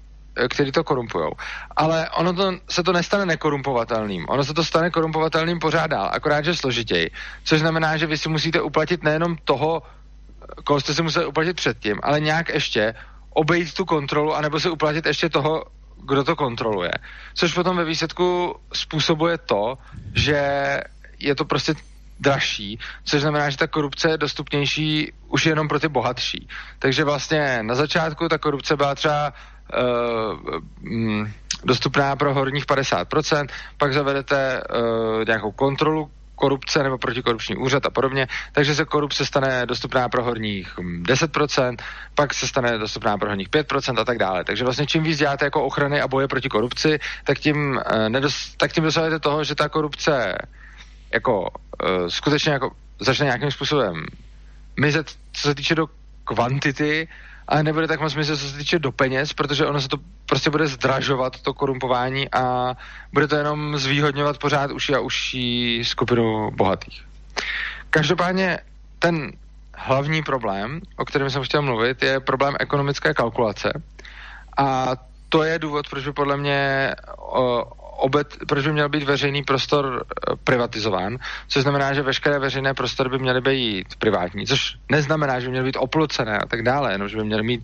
[0.49, 1.31] který to korumpují.
[1.75, 4.25] Ale ono to, se to nestane nekorumpovatelným.
[4.29, 7.11] Ono se to stane korumpovatelným pořád dál, akorát, že složitěji.
[7.43, 9.83] Což znamená, že vy si musíte uplatit nejenom toho,
[10.63, 12.95] koho jste si museli uplatit předtím, ale nějak ještě
[13.29, 15.63] obejít tu kontrolu, anebo si uplatit ještě toho,
[16.03, 16.91] kdo to kontroluje.
[17.33, 19.77] Což potom ve výsledku způsobuje to,
[20.15, 20.41] že
[21.19, 21.73] je to prostě
[22.19, 26.47] dražší, což znamená, že ta korupce je dostupnější už jenom pro ty bohatší.
[26.79, 29.33] Takže vlastně na začátku ta korupce byla třeba
[29.73, 31.27] uh,
[31.63, 38.27] dostupná pro horních 50%, pak zavedete uh, nějakou kontrolu korupce nebo protikorupční úřad a podobně,
[38.51, 41.75] takže se korupce stane dostupná pro horních 10%,
[42.15, 44.43] pak se stane dostupná pro horních 5% a tak dále.
[44.43, 48.55] Takže vlastně čím víc děláte jako ochrany a boje proti korupci, tak tím, uh, nedos,
[48.57, 50.35] tak tím dosahujete toho, že ta korupce
[51.13, 54.05] jako uh, skutečně jako začne nějakým způsobem
[54.79, 55.87] mizet, co se týče do
[56.23, 57.07] kvantity,
[57.49, 60.49] ale nebude tak moc myslet, co se týče do peněz, protože ono se to prostě
[60.49, 62.75] bude zdražovat, to korumpování a
[63.13, 67.05] bude to jenom zvýhodňovat pořád uší a uší skupinu bohatých.
[67.89, 68.59] Každopádně
[68.99, 69.31] ten
[69.73, 73.73] hlavní problém, o kterém jsem chtěl mluvit, je problém ekonomické kalkulace.
[74.57, 74.95] A
[75.29, 76.91] to je důvod, proč by podle mě
[77.99, 83.09] obet, proč by měl být veřejný prostor eh, privatizován, což znamená, že veškeré veřejné prostory
[83.09, 87.09] by měly být privátní, což neznamená, že by měly být oplocené a tak dále, jenom
[87.09, 87.61] že by měly mít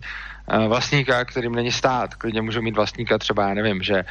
[0.52, 2.14] uh, vlastníka, kterým není stát.
[2.14, 4.04] Klidně můžou mít vlastníka třeba, já nevím, že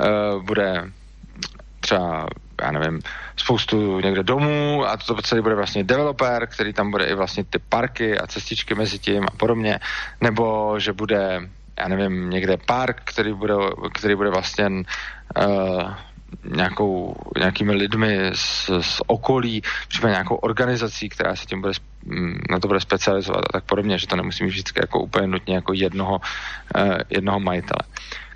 [0.00, 0.90] uh, bude
[1.80, 2.26] třeba,
[2.62, 3.00] já nevím,
[3.36, 7.58] spoustu někde domů a to celý bude vlastně developer, který tam bude i vlastně ty
[7.58, 9.78] parky a cestičky mezi tím a podobně,
[10.20, 11.48] nebo že bude
[11.78, 13.54] já nevím, někde park, který bude,
[13.94, 15.94] který bude vlastně uh,
[16.44, 21.72] nějakou, nějakými lidmi z, z okolí, případně nějakou organizací, která se tím bude,
[22.04, 25.26] mm, na to bude specializovat a tak podobně, že to nemusí mít vždycky jako úplně
[25.26, 26.20] nutně jako jednoho,
[26.76, 27.82] uh, jednoho majitele.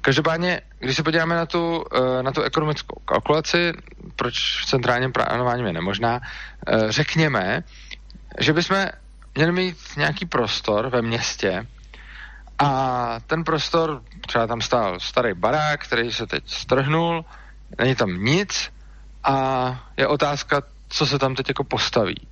[0.00, 3.72] Každopádně, když se podíváme na tu, uh, na tu ekonomickou kalkulaci,
[4.16, 6.20] proč v centrálním plánování je nemožná,
[6.88, 7.64] řekněme,
[8.38, 8.86] že bychom
[9.34, 11.66] měli mít nějaký prostor ve městě,
[12.62, 17.24] a ten prostor, třeba tam stál starý barák, který se teď strhnul,
[17.78, 18.72] není tam nic
[19.24, 22.28] a je otázka, co se tam teď jako postaví.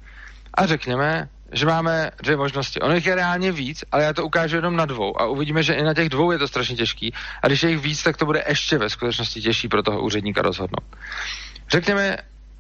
[0.55, 2.81] A řekněme, že máme dvě možnosti.
[2.81, 5.75] Ono jich je reálně víc, ale já to ukážu jenom na dvou a uvidíme, že
[5.75, 7.15] i na těch dvou je to strašně těžký.
[7.43, 10.43] A když je jich víc, tak to bude ještě ve skutečnosti těžší pro toho úředníka
[10.43, 10.97] rozhodnout.
[11.71, 12.17] Řekněme,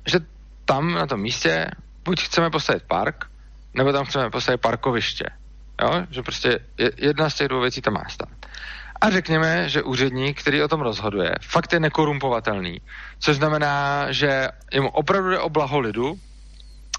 [0.07, 0.18] že
[0.64, 1.70] tam na tom místě
[2.04, 3.24] buď chceme postavit park,
[3.74, 5.24] nebo tam chceme postavit parkoviště.
[5.83, 6.07] Jo?
[6.11, 6.59] Že prostě
[6.97, 8.29] jedna z těch dvou věcí tam má stát.
[9.01, 12.81] A řekněme, že úředník, který o tom rozhoduje, fakt je nekorumpovatelný,
[13.19, 16.19] což znamená, že jemu opravdu jde o blaho lidu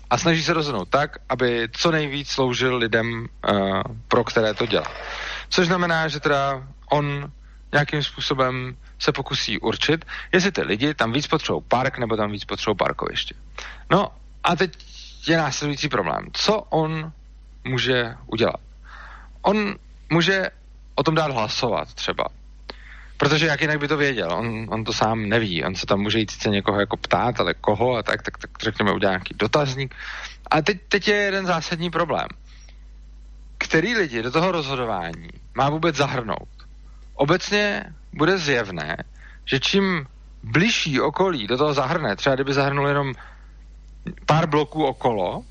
[0.10, 4.88] a snaží se rozhodnout tak, aby co nejvíc sloužil lidem, uh, pro které to dělá.
[5.50, 7.32] Což znamená, že teda on
[7.74, 12.46] nějakým způsobem se pokusí určit, jestli ty lidi tam víc potřebují park nebo tam víc
[12.46, 13.36] potřebují parkoviště.
[13.92, 14.12] No
[14.44, 14.72] a teď
[15.28, 16.28] je následující problém.
[16.34, 17.12] Co on
[17.64, 18.69] může udělat?
[19.42, 19.76] On
[20.10, 20.50] může
[20.96, 22.26] o tom dát hlasovat třeba.
[23.18, 26.20] Protože jak jinak by to věděl, on, on to sám neví, on se tam může
[26.20, 29.96] jít sice někoho jako ptát, ale koho a tak, tak, tak řekněme udělá nějaký dotazník.
[30.52, 32.28] A teď, teď je jeden zásadní problém.
[33.58, 36.50] Který lidi do toho rozhodování má vůbec zahrnout?
[37.16, 38.98] Obecně bude zjevné,
[39.46, 40.06] že čím
[40.44, 43.14] bližší okolí do toho zahrne, třeba kdyby zahrnul jenom
[44.26, 45.44] pár bloků okolo,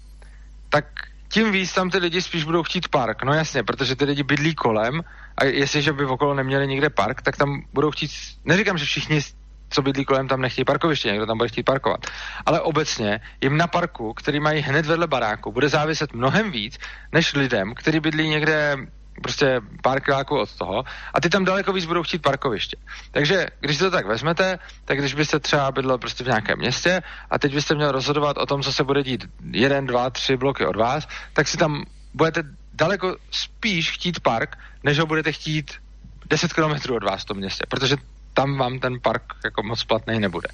[0.68, 0.84] tak
[1.28, 3.22] tím víc tam ty lidi spíš budou chtít park.
[3.22, 5.00] No jasně, protože ty lidi bydlí kolem
[5.36, 8.10] a jestliže by okolo neměli nikde park, tak tam budou chtít,
[8.44, 9.20] neříkám, že všichni
[9.70, 12.06] co bydlí kolem, tam nechtějí parkoviště, někdo tam bude chtít parkovat.
[12.46, 16.78] Ale obecně jim na parku, který mají hned vedle baráku, bude záviset mnohem víc,
[17.12, 18.76] než lidem, kteří bydlí někde
[19.22, 22.76] prostě pár kiláků od toho a ty tam daleko víc budou chtít parkoviště.
[23.10, 27.38] Takže když to tak vezmete, tak když byste třeba bydlel prostě v nějakém městě a
[27.38, 30.76] teď byste měl rozhodovat o tom, co se bude dít jeden, dva, tři bloky od
[30.76, 32.42] vás, tak si tam budete
[32.74, 35.72] daleko spíš chtít park, než ho budete chtít
[36.30, 37.96] 10 kilometrů od vás v tom městě, protože
[38.34, 40.48] tam vám ten park jako moc platný nebude.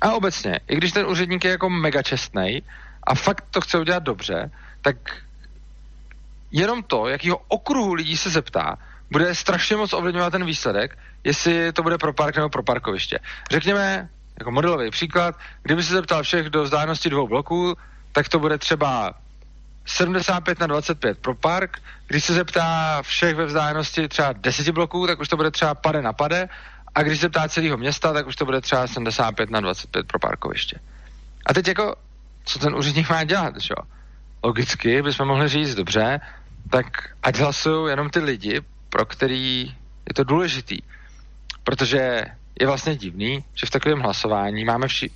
[0.00, 2.62] A obecně, i když ten úředník je jako mega čestný
[3.02, 4.50] a fakt to chce udělat dobře,
[4.80, 4.96] tak
[6.50, 8.76] jenom to, jakýho okruhu lidí se zeptá,
[9.10, 13.18] bude strašně moc ovlivňovat ten výsledek, jestli to bude pro park nebo pro parkoviště.
[13.50, 14.08] Řekněme,
[14.38, 17.76] jako modelový příklad, kdyby se zeptal všech do vzdálenosti dvou bloků,
[18.12, 19.14] tak to bude třeba
[19.86, 21.78] 75 na 25 pro park.
[22.06, 26.02] Když se zeptá všech ve vzdálenosti třeba 10 bloků, tak už to bude třeba pade
[26.02, 26.48] na pade.
[26.94, 30.18] A když se ptá celého města, tak už to bude třeba 75 na 25 pro
[30.18, 30.78] parkoviště.
[31.46, 31.94] A teď jako,
[32.44, 33.84] co ten úředník má dělat, že jo?
[34.44, 36.20] Logicky bychom mohli říct, dobře,
[36.70, 36.86] tak
[37.22, 39.74] ať hlasují jenom ty lidi, pro který
[40.08, 40.78] je to důležitý.
[41.64, 42.24] Protože
[42.60, 45.10] je vlastně divný, že v takovém hlasování máme vši,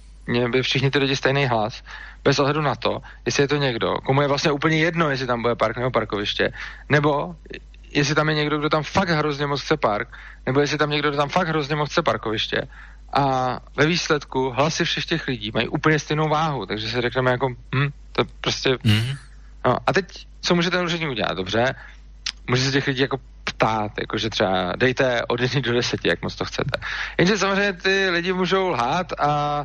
[0.51, 1.83] by všichni ty lidi stejný hlas,
[2.25, 5.43] bez ohledu na to, jestli je to někdo, komu je vlastně úplně jedno, jestli tam
[5.43, 6.53] bude park nebo parkoviště,
[6.89, 7.37] nebo
[7.91, 10.09] jestli tam je někdo, kdo tam fakt hrozně moc chce park,
[10.47, 12.69] nebo jestli tam někdo, kdo tam fakt hrozně moc chce parkoviště.
[13.13, 17.49] A ve výsledku hlasy všech těch lidí mají úplně stejnou váhu, takže si řekneme jako,
[17.49, 18.71] hm, to prostě...
[18.71, 19.17] Mm-hmm.
[19.65, 21.37] No a teď, co může ten úředník udělat?
[21.37, 21.75] Dobře,
[22.51, 26.35] může se těch lidí jako ptát, jakože třeba dejte od 1 do 10, jak moc
[26.35, 26.81] to chcete.
[27.19, 29.65] Jenže samozřejmě ty lidi můžou lhát a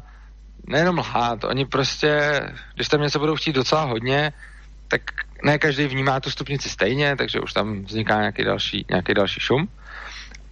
[0.68, 2.42] nejenom lhát, oni prostě,
[2.76, 4.34] když tam něco budou chtít docela hodně,
[4.88, 5.02] tak
[5.44, 9.70] ne každý vnímá tu stupnici stejně, takže už tam vzniká nějaký další, nějaký další šum.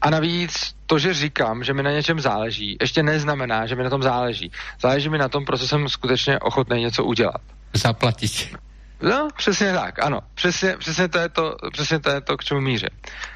[0.01, 3.89] A navíc to, že říkám, že mi na něčem záleží, ještě neznamená, že mi na
[3.89, 4.51] tom záleží.
[4.81, 7.41] Záleží mi na tom, protože jsem skutečně ochotný něco udělat.
[7.73, 8.55] Zaplatit.
[9.01, 10.19] No, přesně tak, ano.
[10.33, 12.89] Přesně, přesně, to, je to, přesně to je to, k čemu míře.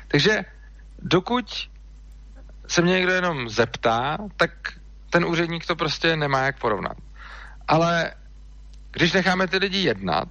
[0.07, 0.39] Takže
[0.99, 1.69] dokud
[2.67, 4.51] se mě někdo jenom zeptá, tak
[5.09, 6.97] ten úředník to prostě nemá jak porovnat.
[7.67, 8.11] Ale
[8.91, 10.27] když necháme ty lidi jednat,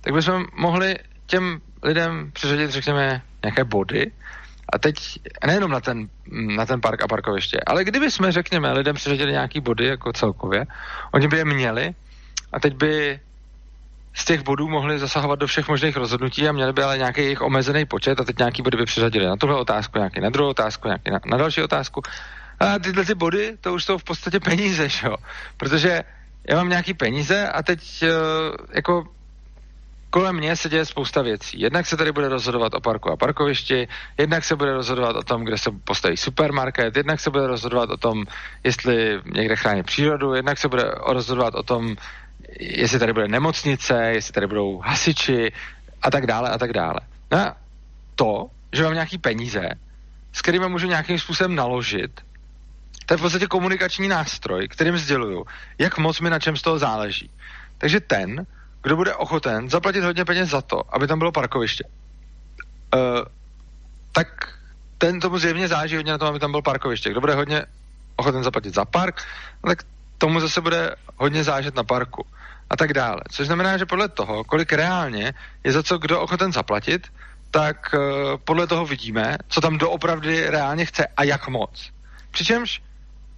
[0.00, 4.12] tak bychom mohli těm lidem přiřadit, řekněme, nějaké body.
[4.72, 4.94] A teď
[5.46, 6.08] nejenom na ten,
[6.56, 10.66] na ten park a parkoviště, ale kdyby jsme, řekněme, lidem přiřadili nějaký body jako celkově,
[11.14, 11.94] oni by je měli
[12.52, 13.20] a teď by
[14.18, 17.40] z těch bodů mohli zasahovat do všech možných rozhodnutí a měli by ale nějaký jejich
[17.40, 20.88] omezený počet a teď nějaký body by přiřadili na tuhle otázku, nějaký na druhou otázku,
[20.88, 22.02] nějaký na, na další otázku.
[22.60, 25.16] A tyhle ty body, to už jsou v podstatě peníze, že jo?
[25.56, 26.02] Protože
[26.48, 28.08] já mám nějaký peníze a teď uh,
[28.74, 29.04] jako
[30.10, 31.60] kolem mě se děje spousta věcí.
[31.60, 35.44] Jednak se tady bude rozhodovat o parku a parkovišti, jednak se bude rozhodovat o tom,
[35.44, 38.24] kde se postaví supermarket, jednak se bude rozhodovat o tom,
[38.64, 41.96] jestli někde chrání přírodu, jednak se bude rozhodovat o tom,
[42.60, 45.52] jestli tady bude nemocnice, jestli tady budou hasiči
[46.02, 47.00] a tak dále a tak dále.
[47.30, 47.56] No a
[48.14, 49.68] to, že mám nějaký peníze,
[50.32, 52.20] s kterými můžu nějakým způsobem naložit,
[53.06, 55.46] to je v podstatě komunikační nástroj, kterým sděluju,
[55.78, 57.30] jak moc mi na čem z toho záleží.
[57.78, 58.46] Takže ten,
[58.82, 61.84] kdo bude ochoten zaplatit hodně peněz za to, aby tam bylo parkoviště,
[62.94, 63.00] uh,
[64.12, 64.58] tak
[64.98, 67.10] ten tomu zjevně záleží hodně na tom, aby tam bylo parkoviště.
[67.10, 67.64] Kdo bude hodně
[68.16, 69.22] ochoten zaplatit za park,
[69.64, 69.82] no tak
[70.18, 72.26] tomu zase bude hodně záležet na parku
[72.70, 73.20] a tak dále.
[73.30, 77.08] Což znamená, že podle toho, kolik reálně je za co kdo ochoten zaplatit,
[77.50, 78.00] tak uh,
[78.44, 81.90] podle toho vidíme, co tam doopravdy reálně chce a jak moc.
[82.30, 82.82] Přičemž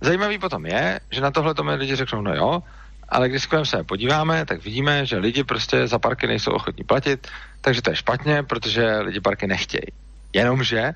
[0.00, 2.62] zajímavý potom je, že na tohle tomu lidi řeknou, no jo,
[3.08, 7.28] ale když se podíváme, tak vidíme, že lidi prostě za parky nejsou ochotní platit,
[7.60, 9.92] takže to je špatně, protože lidi parky nechtějí.
[10.32, 10.92] Jenomže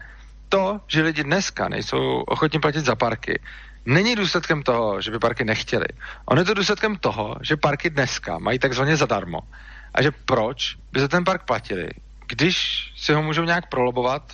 [0.48, 3.40] to, že lidi dneska nejsou ochotní platit za parky,
[3.86, 5.86] není důsledkem toho, že by parky nechtěli.
[6.24, 9.38] On je to důsledkem toho, že parky dneska mají takzvaně zadarmo.
[9.94, 11.88] A že proč by za ten park platili,
[12.26, 12.56] když
[12.96, 14.32] si ho můžou nějak prolobovat,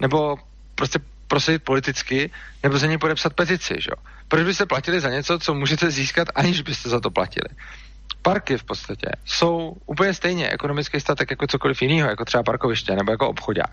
[0.00, 0.36] nebo
[0.74, 2.30] prostě prosadit politicky,
[2.62, 3.90] nebo za něj podepsat petici, že?
[4.28, 7.48] Proč byste platili za něco, co můžete získat, aniž byste za to platili?
[8.22, 13.10] Parky v podstatě jsou úplně stejně ekonomický statek jako cokoliv jiného, jako třeba parkoviště nebo
[13.10, 13.70] jako obchodák.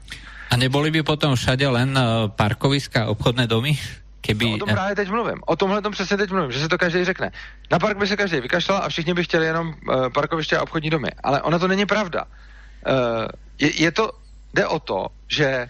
[0.49, 3.77] A neboli by potom všade len uh, parkoviska, obchodné domy?
[4.23, 4.45] Keby...
[4.45, 5.41] No, o tom právě teď mluvím.
[5.45, 7.31] O tomhle tom přesně teď mluvím, že se to každý řekne.
[7.71, 10.89] Na park by se každý vykašlal a všichni by chtěli jenom uh, parkoviště a obchodní
[10.89, 11.07] domy.
[11.23, 12.25] Ale ona to není pravda.
[12.25, 13.27] Uh,
[13.59, 14.11] je, je to,
[14.53, 15.69] jde o to, že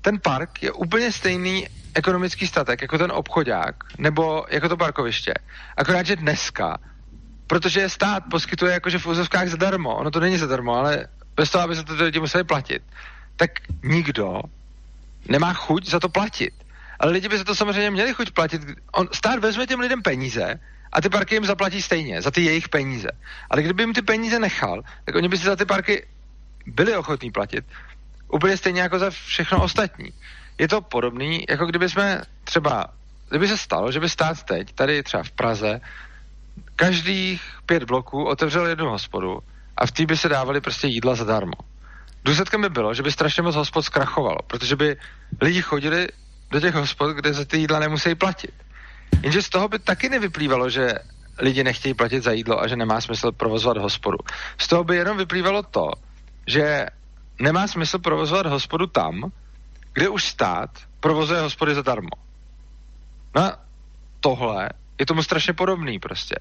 [0.00, 5.34] ten park je úplně stejný ekonomický statek jako ten obchodák nebo jako to parkoviště.
[5.76, 6.78] Akorát, že dneska,
[7.46, 11.76] protože stát poskytuje jakože v úzovkách zadarmo, ono to není zadarmo, ale bez toho, aby
[11.76, 12.82] se to lidi museli platit,
[13.36, 13.50] tak
[13.82, 14.42] nikdo
[15.28, 16.54] nemá chuť za to platit.
[16.98, 18.62] Ale lidi by se to samozřejmě měli chuť platit.
[18.92, 20.60] On, stát vezme těm lidem peníze
[20.92, 23.08] a ty parky jim zaplatí stejně, za ty jejich peníze.
[23.50, 26.06] Ale kdyby jim ty peníze nechal, tak oni by si za ty parky
[26.66, 27.64] byli ochotní platit.
[28.32, 30.12] Úplně stejně jako za všechno ostatní.
[30.58, 32.86] Je to podobný, jako kdyby jsme třeba,
[33.28, 35.80] kdyby se stalo, že by stát teď, tady třeba v Praze,
[36.76, 39.38] každých pět bloků otevřel jednu hospodu
[39.76, 41.52] a v té by se dávali prostě jídla zadarmo.
[42.24, 44.96] Důsledkem by bylo, že by strašně moc hospod zkrachovalo, protože by
[45.40, 46.08] lidi chodili
[46.50, 48.52] do těch hospod, kde za ty jídla nemusí platit.
[49.22, 50.94] Jenže z toho by taky nevyplývalo, že
[51.38, 54.18] lidi nechtějí platit za jídlo a že nemá smysl provozovat hospodu.
[54.58, 55.90] Z toho by jenom vyplývalo to,
[56.46, 56.86] že
[57.40, 59.32] nemá smysl provozovat hospodu tam,
[59.92, 60.70] kde už stát
[61.00, 62.10] provozuje hospody zadarmo.
[63.36, 63.52] No
[64.20, 64.68] tohle
[64.98, 66.34] je tomu strašně podobný prostě.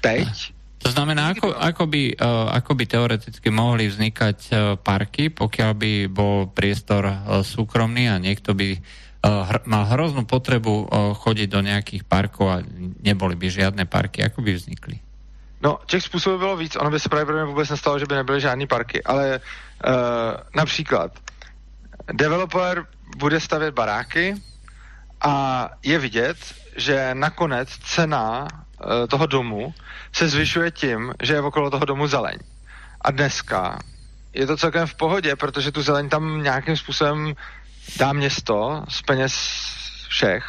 [0.00, 5.70] Teď to znamená, ako, ako, by, uh, ako by teoreticky mohli vznikať uh, parky, pokiaľ
[5.74, 8.78] by bol priestor uh, súkromný a niekto by
[9.66, 10.86] mal hroznú potrebu
[11.18, 12.62] chodiť do nejakých parkov a
[13.02, 14.22] neboli by žiadne parky.
[14.22, 15.02] Ako by vznikli?
[15.58, 16.76] No, těch způsobů bylo víc.
[16.76, 19.02] Ono by se pravděpodobně vůbec nestalo, že by nebyly žádné parky.
[19.02, 19.92] Ale uh,
[20.54, 21.18] například
[22.12, 24.34] developer bude stavět baráky
[25.20, 26.36] a je vidět,
[26.76, 28.46] že nakonec cena
[29.08, 29.74] toho domu
[30.12, 32.38] se zvyšuje tím, že je okolo toho domu zeleň.
[33.00, 33.78] A dneska
[34.34, 37.34] je to celkem v pohodě, protože tu zeleň tam nějakým způsobem
[37.98, 39.32] dá město z peněz
[40.08, 40.44] všech,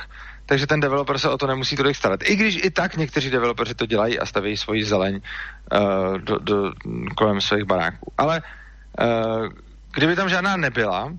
[0.46, 2.20] takže ten developer se o to nemusí tolik starat.
[2.24, 6.74] I když i tak někteří developeři to dělají a staví svoji zeleň uh, do, do,
[7.18, 8.14] kolem svých baráků.
[8.18, 9.48] Ale uh,
[9.94, 11.14] kdyby tam žádná nebyla,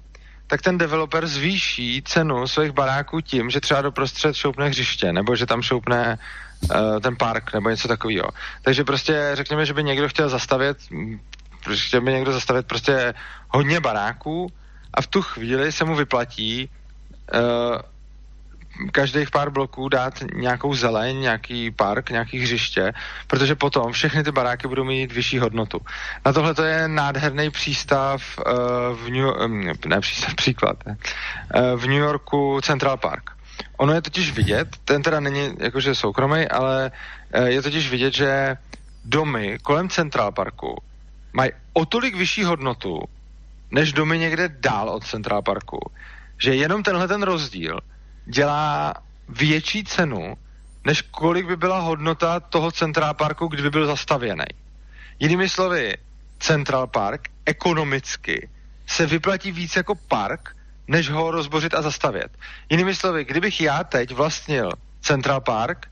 [0.46, 5.46] tak ten developer zvýší cenu svých baráků tím, že třeba doprostřed šoupne hřiště, nebo že
[5.46, 6.49] tam šoupne uh,
[7.00, 8.28] ten park, nebo něco takového.
[8.62, 10.76] Takže prostě řekněme, že by někdo chtěl zastavit,
[11.74, 13.14] chtěl by někdo zastavit prostě
[13.48, 14.52] hodně baráků
[14.94, 16.70] a v tu chvíli se mu vyplatí
[17.34, 17.78] uh,
[18.92, 22.92] každých pár bloků dát nějakou zeleň, nějaký park, nějaký hřiště,
[23.26, 25.80] protože potom všechny ty baráky budou mít vyšší hodnotu.
[26.26, 28.52] Na tohle to je nádherný přístav uh,
[28.96, 30.96] v New, um, ne přístav, příklad, ne,
[31.54, 33.30] uh, v New Yorku Central Park.
[33.76, 36.90] Ono je totiž vidět, ten teda není jakože soukromý, ale
[37.38, 38.56] uh, je totiž vidět, že
[39.04, 40.82] domy kolem Central Parku
[41.32, 43.02] mají o tolik vyšší hodnotu,
[43.70, 45.78] než domy někde dál od Central Parku,
[46.38, 47.80] že jenom tenhle ten rozdíl
[48.26, 48.94] dělá
[49.28, 50.34] větší cenu,
[50.84, 54.44] než kolik by byla hodnota toho Central Parku, kdyby byl zastavěný.
[55.18, 55.96] Jinými slovy,
[56.38, 58.48] Central Park ekonomicky
[58.86, 60.56] se vyplatí víc jako park,
[60.90, 62.30] než ho rozbořit a zastavět.
[62.70, 65.86] Jinými slovy, kdybych já teď vlastnil Central Park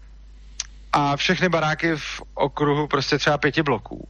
[0.93, 4.09] a všechny baráky v okruhu prostě třeba pěti bloků,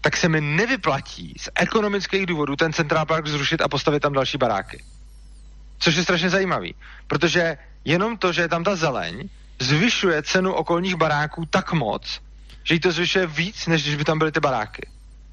[0.00, 4.38] tak se mi nevyplatí z ekonomických důvodů ten Central Park zrušit a postavit tam další
[4.38, 4.84] baráky.
[5.78, 6.74] Což je strašně zajímavý,
[7.06, 9.28] protože jenom to, že je tam ta zeleň,
[9.58, 12.20] zvyšuje cenu okolních baráků tak moc,
[12.64, 14.88] že jí to zvyšuje víc, než když by tam byly ty baráky.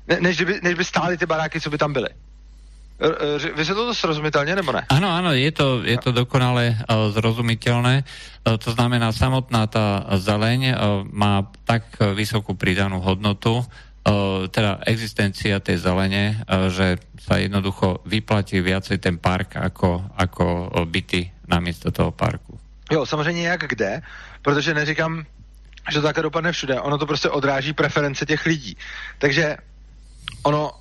[0.07, 2.09] Ne, než, by, než by stály ty baráky, co by tam byly.
[3.55, 4.85] Vy se to srozumitelně, nebo ne?
[4.89, 8.03] Ano, ano, je to, je to dokonale uh, zrozumiteľné.
[8.47, 10.75] Uh, to znamená, samotná tá zeleň uh,
[11.11, 11.83] má tak
[12.13, 13.65] vysokú pridanú hodnotu,
[14.51, 16.43] teda existencia tej zelene,
[16.75, 22.59] že sa jednoducho vyplatí viacej ten park ako, ako byty namiesto toho parku.
[22.91, 24.01] Jo, samozřejmě jak kde,
[24.41, 25.23] protože neříkám,
[25.91, 26.81] že to takhle dopadne všude.
[26.81, 28.75] Ono to prostě odráží preference těch lidí.
[29.17, 29.57] Takže
[30.43, 30.71] ono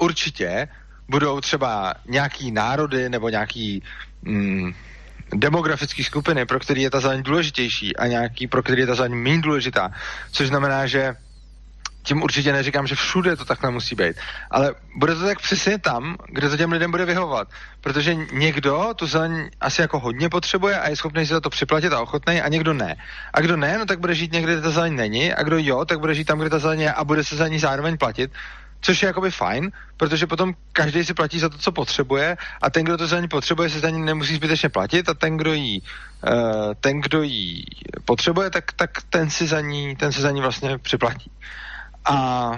[0.00, 0.68] určitě
[1.12, 3.82] budou třeba nějaký národy nebo nějaký
[4.22, 4.72] mm,
[5.34, 9.14] demografické skupiny, pro který je ta zeleň důležitější a nějaký, pro který je ta zeleň
[9.14, 9.92] méně důležitá.
[10.32, 11.14] Což znamená, že
[12.02, 14.16] tím určitě neříkám, že všude to takhle musí být,
[14.50, 17.48] ale bude to tak přesně tam, kde to těm lidem bude vyhovovat.
[17.80, 21.92] Protože někdo tu zeleň asi jako hodně potřebuje a je schopný si za to připlatit
[21.92, 22.96] a ochotný, a někdo ne.
[23.34, 25.84] A kdo ne, no tak bude žít někde, kde ta zeleň není, a kdo jo,
[25.84, 28.30] tak bude žít tam, kde ta zeleň je a bude se za ní zároveň platit.
[28.82, 32.84] Což je jakoby fajn, protože potom každý si platí za to, co potřebuje a ten,
[32.84, 35.82] kdo to za ní potřebuje, se za ní nemusí zbytečně platit a ten, kdo jí,
[35.82, 37.64] uh, ten, kdo jí
[38.04, 41.30] potřebuje, tak, tak ten, si za ní, ten si za ní vlastně připlatí.
[42.04, 42.50] A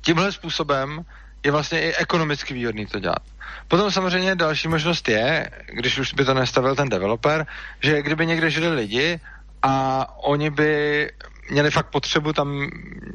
[0.00, 1.04] tímhle způsobem
[1.44, 3.22] je vlastně i ekonomicky výhodný to dělat.
[3.68, 7.46] Potom samozřejmě další možnost je, když už by to nestavil ten developer,
[7.82, 9.20] že kdyby někde žili lidi
[9.62, 11.10] a oni by
[11.50, 12.70] měli fakt potřebu tam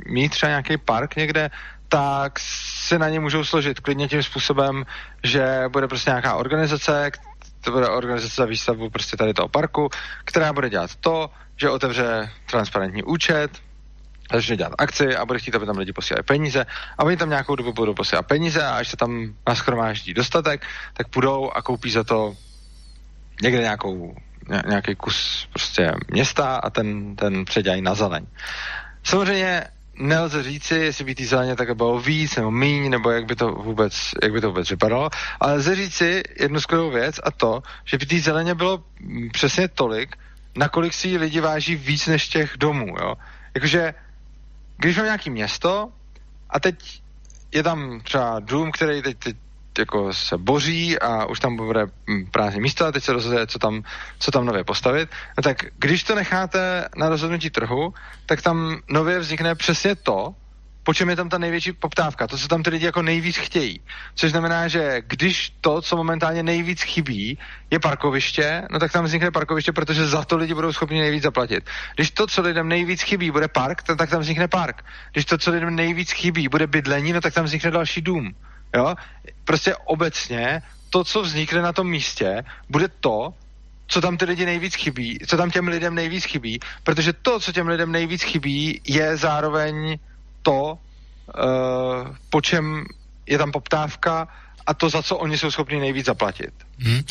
[0.06, 1.50] mít třeba nějaký park někde,
[1.92, 4.86] tak si na ně můžou složit klidně tím způsobem,
[5.24, 7.12] že bude prostě nějaká organizace,
[7.62, 9.90] to bude organizace za výstavbu prostě tady toho parku,
[10.26, 13.52] která bude dělat to, že otevře transparentní účet,
[14.34, 16.66] začne dělat akci a bude chtít, aby tam lidi posílali peníze
[16.98, 21.08] a oni tam nějakou dobu budou posílat peníze a až se tam naschromáždí dostatek, tak
[21.08, 22.36] půjdou a koupí za to
[23.42, 24.16] někde nějakou,
[24.68, 28.26] nějaký kus prostě města a ten, ten předělají na zeleň.
[29.04, 29.64] Samozřejmě
[30.02, 33.52] nelze říci, jestli by té zeleně tak bylo víc nebo míň, nebo jak by to
[33.52, 37.98] vůbec, jak by to vůbec vypadalo, ale lze říci jednu skvělou věc a to, že
[37.98, 38.84] by té zeleně bylo
[39.32, 40.18] přesně tolik,
[40.58, 43.14] nakolik si lidi váží víc než těch domů, jo.
[43.56, 43.94] Jakože
[44.78, 45.90] když mám nějaký město
[46.50, 47.02] a teď
[47.52, 49.36] je tam třeba dům, který teď, teď
[49.80, 53.60] jako se boří a už tam bude hm, prázdné místo a teď se rozhoduje, co
[53.60, 53.84] tam,
[54.20, 57.94] co tam nově postavit, no tak když to necháte na rozhodnutí trhu,
[58.26, 60.36] tak tam nově vznikne přesně to,
[60.84, 63.80] po čem je tam ta největší poptávka, to, co tam ty lidi jako nejvíc chtějí.
[64.16, 67.38] Což znamená, že když to, co momentálně nejvíc chybí,
[67.72, 71.70] je parkoviště, no tak tam vznikne parkoviště, protože za to lidi budou schopni nejvíc zaplatit.
[71.96, 74.86] Když to, co lidem nejvíc chybí, bude park, tak tam vznikne park.
[75.12, 78.36] Když to, co lidem nejvíc chybí, bude bydlení, no tak tam vznikne další dům.
[78.76, 78.96] Jo?
[79.44, 83.34] Prostě obecně to, co vznikne na tom místě, bude to,
[83.88, 87.52] co tam ty lidi nejvíc chybí, co tam těm lidem nejvíc chybí, protože to, co
[87.52, 90.00] těm lidem nejvíc chybí, je zároveň
[90.42, 92.86] to, uh, po čem
[93.28, 94.28] je tam poptávka
[94.66, 96.54] a to, za co oni jsou schopni nejvíc zaplatit.
[96.80, 97.02] Hmm.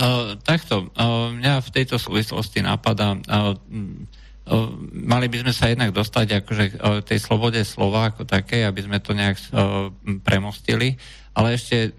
[0.00, 3.54] Uh, takto, uh, mňa v tejto súvislosti napadá, uh,
[4.92, 6.64] mali by sme sa jednak dostať akože
[7.06, 9.38] tej slobode slova ako také, aby sme to nejak
[10.26, 10.98] premostili,
[11.30, 11.94] ale ešte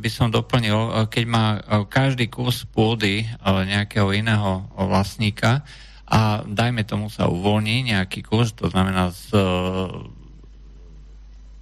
[0.00, 1.60] by som doplnil, keď má
[1.92, 5.60] každý kus pôdy nejakého iného vlastníka
[6.08, 9.36] a dajme tomu sa uvoľní nejaký kus, to znamená z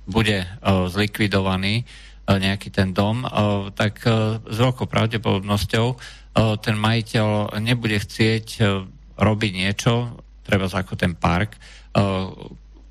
[0.08, 1.84] bude zlikvidovaný
[2.24, 3.28] nejaký ten dom,
[3.76, 4.00] tak
[4.48, 5.86] s veľkou pravdepodobnosťou
[6.64, 8.46] ten majiteľ nebude chcieť
[9.18, 11.60] robiť niečo, treba ako ten park,
[11.92, 12.32] uh,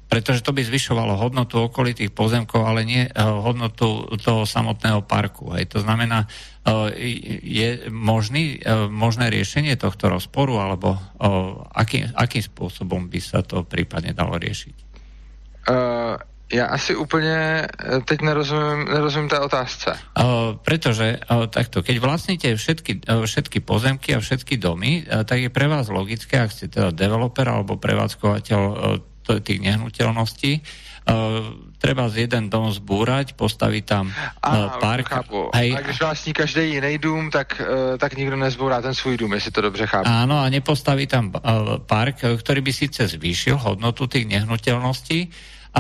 [0.06, 5.50] pretože to by zvyšovalo hodnotu okolitých pozemkov, ale nie uh, hodnotu toho samotného parku.
[5.58, 5.74] Hej.
[5.74, 6.94] To znamená, uh,
[7.42, 8.62] je možný,
[8.94, 10.96] možné riešenie tohto rozporu, alebo
[11.74, 14.76] akým, akým spôsobom by sa to prípadne dalo riešiť?
[15.68, 16.16] Uh,
[16.54, 20.00] já asi úplně eh, teď nerozumím, nerozumím té otázce.
[20.20, 25.40] Uh, pretože uh, takto, keď vlastníte všetky, uh, všetky pozemky a všetky domy, uh, tak
[25.44, 32.08] je pre vás logické, ak ste teda developer alebo prevádzkovateľ uh, tých nehnuteľností, uh, treba
[32.08, 35.08] z jeden dom zbúrať, postaviť tam uh, park.
[35.12, 35.52] Chápu.
[35.52, 35.76] Hej.
[35.76, 39.52] A když vlastní každý jiný dům, tak, uh, tak nikdo nezbúrá ten svůj dům, jestli
[39.52, 40.08] to dobře chápu.
[40.08, 45.28] Áno, a nepostaví tam uh, park, ktorý by síce zvýšil hodnotu tých nehnuteľností,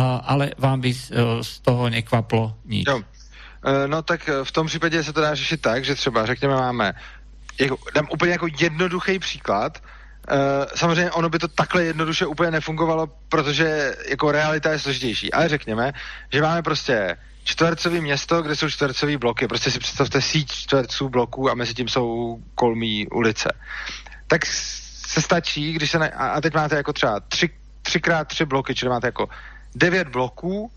[0.03, 2.87] ale vám by z, e, z toho nekvaplo nic.
[2.87, 3.01] Jo.
[3.65, 6.93] E, no tak v tom případě se to dá řešit tak, že třeba řekněme máme,
[7.59, 9.81] jako, dám úplně jako jednoduchý příklad,
[10.75, 15.33] samozřejmě ono by to takhle jednoduše úplně nefungovalo, protože jako realita je složitější.
[15.33, 15.93] Ale řekněme,
[16.33, 17.17] že máme prostě
[17.47, 19.47] čtvercový město, kde jsou čtvercový bloky.
[19.47, 23.49] Prostě si představte síť čtverců bloků a mezi tím jsou kolmí ulice.
[24.27, 25.99] Tak se stačí, když se...
[25.99, 27.49] Ne, a teď máte jako třeba tři,
[27.81, 29.29] třikrát tři bloky, čili máte jako
[29.75, 30.71] devět bloků,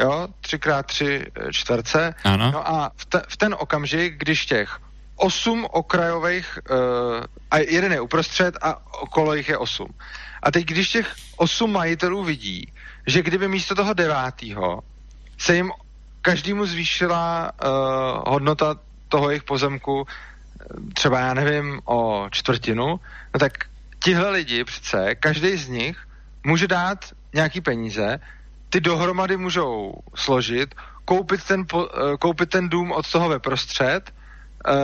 [0.00, 2.14] jo, třikrát tři eh, čtverce.
[2.24, 2.50] Ano.
[2.52, 4.78] No a v, te, v ten okamžik, když těch
[5.16, 6.76] osm okrajových, uh,
[7.50, 9.86] a jeden je uprostřed a okolo jich je osm.
[10.42, 12.72] A teď, když těch osm majitelů vidí,
[13.06, 14.82] že kdyby místo toho devátého
[15.38, 15.70] se jim
[16.22, 17.68] každému zvýšila uh,
[18.32, 18.76] hodnota
[19.08, 20.06] toho jejich pozemku
[20.94, 23.00] třeba, já nevím, o čtvrtinu,
[23.34, 23.52] no tak
[23.98, 26.06] tihle lidi přece, každý z nich
[26.46, 28.20] může dát nějaký peníze,
[28.70, 30.74] ty dohromady můžou složit,
[31.04, 34.12] koupit ten, po, eh, koupit ten dům od toho ve prostřed,
[34.68, 34.74] uh,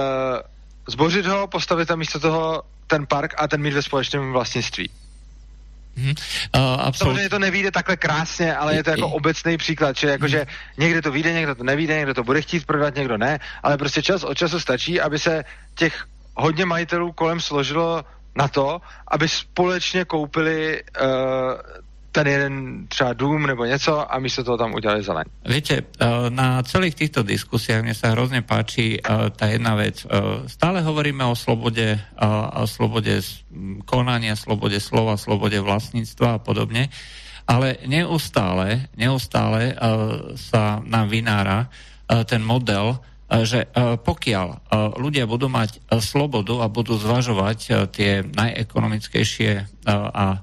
[0.89, 4.91] zbořit ho, postavit tam místo toho ten park a ten mít ve společném vlastnictví.
[5.97, 6.15] Hmm.
[6.57, 10.47] Uh, Samozřejmě to nevíde takhle krásně, ale je to jako obecný příklad, že jako, že
[10.79, 14.03] někde to vyjde, někdo to nevíde, někdo to bude chtít prodat, někdo ne, ale prostě
[14.03, 15.45] čas od času stačí, aby se
[15.75, 18.05] těch hodně majitelů kolem složilo
[18.39, 18.81] na to,
[19.11, 21.83] aby společně koupili uh,
[22.13, 22.55] ten jeden
[22.89, 25.25] třeba dům nebo něco a místo toho tam udělali zeleň.
[25.45, 30.03] Viete, eh, na celých týchto diskusiách mne sa hrozne páči eh, tá jedna vec.
[30.51, 32.01] Stále hovoríme o slobode,
[32.57, 33.23] o slobode
[33.85, 36.91] konania, slobode slova, slobode vlastníctva a podobne,
[37.47, 39.73] ale neustále, neustále
[40.37, 41.71] sa nám vynára
[42.29, 43.69] ten model, že
[44.03, 50.41] pokiaľ ľudia budú mať slobodu a budú zvažovať tie najekonomickejšie a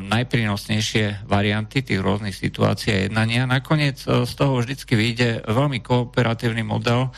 [0.00, 3.44] najprínosnejšie varianty tých rôznych situácií a jednania.
[3.44, 7.12] Nakoniec z toho vždycky vyjde veľmi kooperatívny model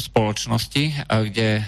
[0.00, 1.60] spoločnosti, kde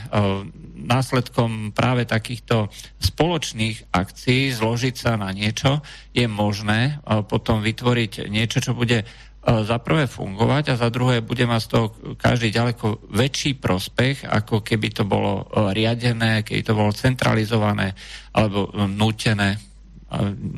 [0.77, 5.85] následkom práve takýchto spoločných akcií zložiť sa na niečo
[6.17, 9.05] je možné potom vytvoriť niečo, čo bude
[9.47, 11.87] za prvé fungovať a za druhé bude mať z toho
[12.19, 17.95] každý ďaleko väčší prospech, ako keby to bolo riadené, keby to bolo centralizované
[18.35, 19.55] alebo nútené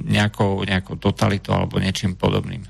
[0.08, 2.64] nejakou, nejakou totalitou alebo niečím podobným.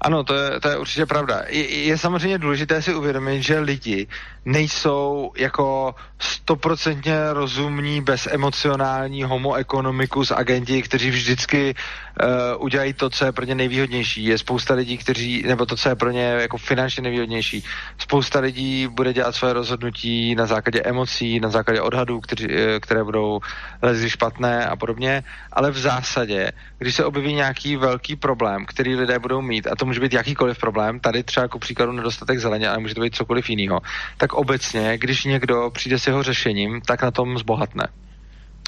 [0.00, 1.42] Ano, to je, to je určitě pravda.
[1.48, 4.06] Je, je samozřejmě důležité si uvědomit, že lidi
[4.48, 13.32] nejsou jako stoprocentně rozumní, bezemocionální homo economicus agenti, kteří vždycky uh, udělají to, co je
[13.32, 14.24] pro ně nejvýhodnější.
[14.24, 17.64] Je spousta lidí, kteří, nebo to, co je pro ně jako finančně nejvýhodnější.
[17.98, 23.04] Spousta lidí bude dělat své rozhodnutí na základě emocí, na základě odhadů, kteří, eh, které
[23.04, 23.40] budou
[23.82, 29.18] lezi špatné a podobně, ale v zásadě, když se objeví nějaký velký problém, který lidé
[29.18, 32.78] budou mít, a to může být jakýkoliv problém, tady třeba jako příkladu nedostatek zeleně, ale
[32.78, 33.80] může to být cokoliv jiného,
[34.16, 37.88] tak obecně, když někdo přijde s jeho řešením, tak na tom zbohatne.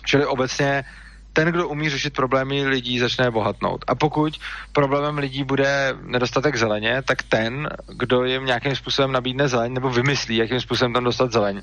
[0.05, 0.85] Čili obecně
[1.33, 3.85] ten, kdo umí řešit problémy lidí, začne bohatnout.
[3.87, 4.35] A pokud
[4.73, 10.37] problémem lidí bude nedostatek zeleně, tak ten, kdo jim nějakým způsobem nabídne zeleň nebo vymyslí,
[10.37, 11.63] jakým způsobem tam dostat zeleň,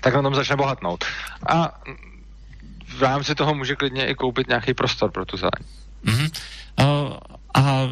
[0.00, 1.04] tak na tom začne bohatnout.
[1.48, 1.80] A
[2.98, 5.62] v rámci toho může klidně i koupit nějaký prostor pro tu zeleň.
[6.04, 6.28] Mm-hmm.
[6.80, 7.16] Uh,
[7.54, 7.88] a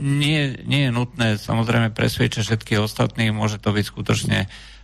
[0.00, 4.77] nie, nie je nutné samozrejme presvedčať všetky ostatní, môže to byť skutočne uh,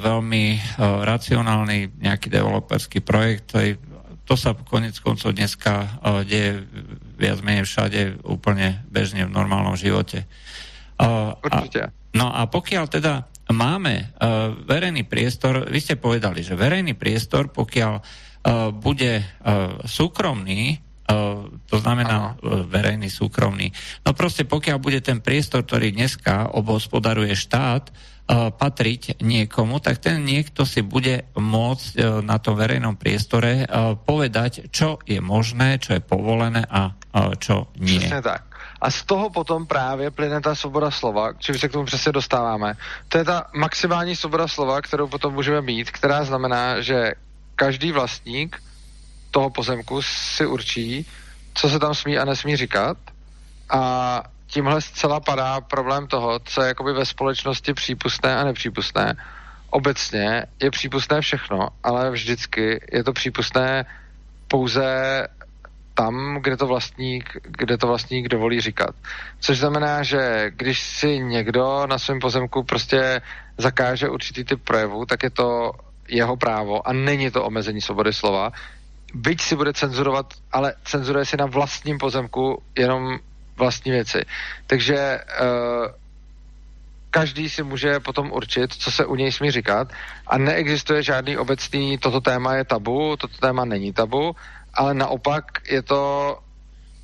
[0.00, 3.52] veľmi uh, racionálny nejaký developerský projekt.
[4.24, 6.64] To sa konec koncov dneska uh, deje
[7.20, 10.24] viac menej všade úplne bežne v normálnom živote.
[10.96, 11.92] Uh, Určite.
[11.92, 17.52] A, no a pokiaľ teda máme uh, verejný priestor, vy ste povedali, že verejný priestor,
[17.52, 18.04] pokiaľ uh,
[18.72, 20.91] bude uh, súkromný,
[21.66, 22.66] to znamená Aha.
[22.66, 23.72] verejný, súkromný.
[24.06, 27.92] No proste pokiaľ bude ten priestor, ktorý dneska obhospodaruje štát,
[28.32, 33.66] patriť niekomu, tak ten niekto si bude môcť na tom verejnom priestore
[34.06, 36.94] povedať, čo je možné, čo je povolené a
[37.42, 37.98] čo nie.
[37.98, 38.42] Přesně tak.
[38.80, 42.74] A z toho potom právě plyne ta svoboda slova, čím se k tomu přesně dostáváme.
[43.08, 47.12] To je ta maximální svoboda slova, kterou potom můžeme mít, která znamená, že
[47.56, 48.62] každý vlastník
[49.32, 51.06] toho pozemku si určí,
[51.54, 52.96] co se tam smí a nesmí říkat
[53.70, 59.14] a tímhle zcela padá problém toho, co je jakoby ve společnosti přípustné a nepřípustné.
[59.70, 63.84] Obecně je přípustné všechno, ale vždycky je to přípustné
[64.48, 64.84] pouze
[65.94, 68.94] tam, kde to vlastník, kde to vlastník dovolí říkat.
[69.40, 73.20] Což znamená, že když si někdo na svém pozemku prostě
[73.58, 75.72] zakáže určitý typ projevu, tak je to
[76.08, 78.52] jeho právo a není to omezení svobody slova
[79.14, 83.18] byť si bude cenzurovat, ale cenzuruje si na vlastním pozemku jenom
[83.56, 84.24] vlastní věci.
[84.66, 85.86] Takže uh,
[87.10, 89.92] každý si může potom určit, co se u něj smí říkat
[90.26, 94.36] a neexistuje žádný obecný, toto téma je tabu, toto téma není tabu,
[94.74, 96.38] ale naopak je to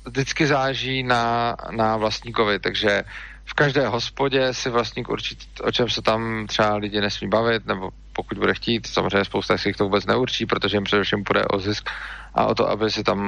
[0.05, 3.03] vždycky záží na, na vlastníkovi, takže
[3.45, 7.89] v každé hospodě si vlastník určit, o čem se tam třeba lidi nesmí bavit, nebo
[8.19, 11.89] pokud bude chtít, samozřejmě spousta si to vůbec neurčí, protože jim především půjde o zisk
[12.35, 13.19] a o to, aby se tam,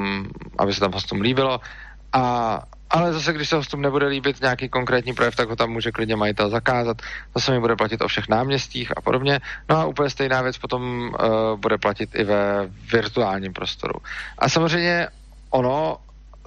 [0.59, 1.59] aby se tam hostům líbilo.
[2.13, 2.23] A,
[2.89, 6.15] ale zase, když se hostům nebude líbit nějaký konkrétní projev, tak ho tam může klidně
[6.15, 6.97] majitel zakázat.
[7.33, 9.39] To se mi bude platit o všech náměstích a podobně.
[9.69, 13.99] No a úplně stejná věc potom uh, bude platit i ve virtuálním prostoru.
[14.37, 15.07] A samozřejmě
[15.49, 15.97] ono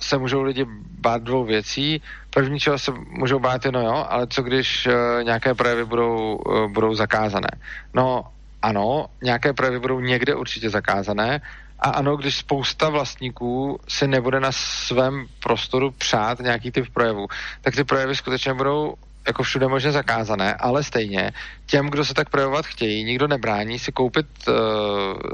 [0.01, 0.67] se můžou lidi
[1.01, 2.03] bát dvou věcí.
[2.31, 4.93] První, čeho se můžou bát, je no jo, ale co když uh,
[5.23, 7.49] nějaké projevy budou, uh, budou zakázané?
[7.95, 8.25] No
[8.65, 11.41] ano, nějaké projevy budou někde určitě zakázané
[11.79, 17.27] a ano, když spousta vlastníků si nebude na svém prostoru přát nějaký typ projevů,
[17.61, 18.95] tak ty projevy skutečně budou
[19.27, 21.33] jako všude možně zakázané, ale stejně
[21.67, 24.55] těm, kdo se tak projevovat chtějí, nikdo nebrání si koupit, uh,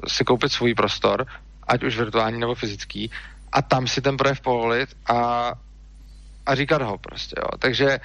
[0.08, 1.26] si koupit svůj prostor,
[1.68, 3.10] ať už virtuální nebo fyzický,
[3.52, 5.52] a tam si ten projev povolit a,
[6.46, 7.34] a říkat ho prostě.
[7.38, 7.58] Jo.
[7.58, 8.00] Takže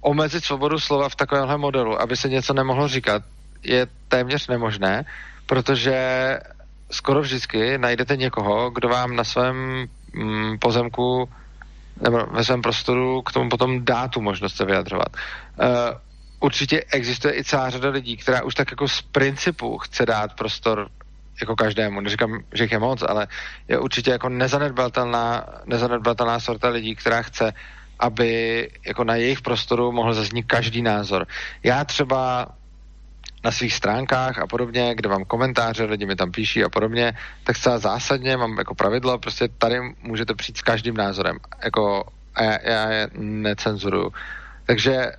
[0.00, 3.22] omezit svobodu slova v takovémhle modelu, aby se něco nemohlo říkat,
[3.62, 5.04] je téměř nemožné,
[5.46, 6.38] protože
[6.90, 11.28] skoro vždycky najdete někoho, kdo vám na svém mm, pozemku
[12.00, 15.08] nebo ve svém prostoru k tomu potom dá tu možnost se vyjadřovat.
[15.12, 15.66] Uh,
[16.40, 20.88] určitě existuje i celá řada lidí, která už tak jako z principu chce dát prostor
[21.40, 22.00] jako každému.
[22.00, 23.26] Neříkám, že jich je moc, ale
[23.68, 27.52] je určitě jako nezanedbatelná, nezanedbatelná sorta lidí, která chce,
[27.98, 31.26] aby jako na jejich prostoru mohl zaznít každý názor.
[31.62, 32.48] Já třeba
[33.44, 37.12] na svých stránkách a podobně, kde mám komentáře, lidi mi tam píší a podobně,
[37.44, 41.38] tak zcela zásadně mám jako pravidlo, prostě tady můžete přijít s každým názorem.
[41.64, 44.12] Jako, a já, já je necenzuruju.
[44.66, 45.12] Takže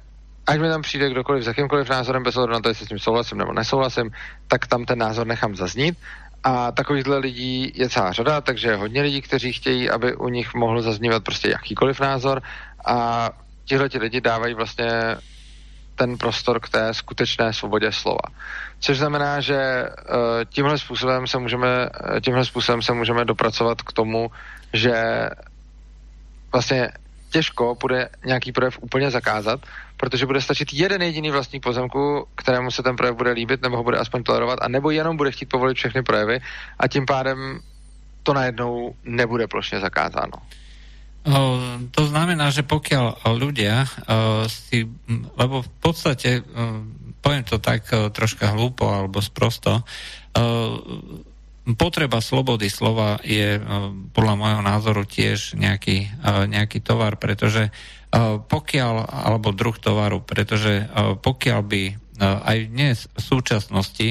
[0.47, 2.99] ať mi tam přijde kdokoliv s jakýmkoliv názorem, bez ohledu na to, jestli s tím
[2.99, 4.11] souhlasím nebo nesouhlasím,
[4.47, 5.97] tak tam ten názor nechám zaznít.
[6.43, 10.81] A takovýchhle lidí je celá řada, takže hodně lidí, kteří chtějí, aby u nich mohl
[10.81, 12.41] zaznívat prostě jakýkoliv názor
[12.85, 13.29] a
[13.65, 14.89] tihle ti lidi dávají vlastně
[15.95, 18.27] ten prostor k té skutečné svobodě slova.
[18.79, 20.17] Což znamená, že uh,
[20.49, 21.89] tímhle způsobem se můžeme,
[22.21, 24.31] tímhle způsobem se můžeme dopracovat k tomu,
[24.73, 24.93] že
[26.51, 26.91] vlastně
[27.29, 29.59] těžko bude nějaký projev úplně zakázat,
[29.97, 33.83] protože bude stačit jeden jediný vlastní pozemku, kterému se ten projev bude líbit, nebo ho
[33.83, 36.39] bude aspoň tolerovat, a nebo jenom bude chtít povolit všechny projevy
[36.79, 37.59] a tím pádem
[38.23, 40.33] to najednou nebude plošně zakázáno.
[41.23, 43.87] To znamená, že pokiaľ ľudia
[44.51, 44.83] si,
[45.39, 46.43] lebo v podstate,
[47.23, 49.87] poviem to tak troška hlúpo alebo sprosto,
[51.63, 53.55] potreba slobody slova je
[54.11, 56.11] podľa môjho názoru tiež nejaký,
[56.51, 57.71] nejaký tovar, pretože
[58.51, 60.91] pokiaľ, alebo druh tovaru, pretože
[61.23, 61.83] pokiaľ by
[62.19, 64.09] aj dnes v súčasnosti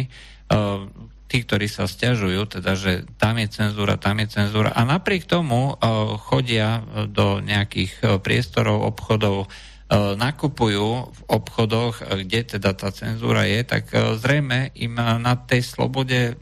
[1.32, 5.72] tí, ktorí sa stiažujú, teda, že tam je cenzúra, tam je cenzúra a napriek tomu
[5.72, 9.48] uh, chodia do nejakých uh, priestorov, obchodov,
[9.92, 16.40] nakupujú v obchodoch, kde teda tá cenzúra je, tak zrejme im na tej slobode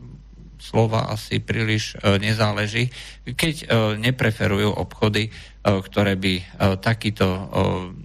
[0.62, 2.95] slova asi príliš nezáleží,
[3.26, 3.55] keď
[3.99, 5.34] nepreferujú obchody,
[5.66, 7.26] ktoré by takýto,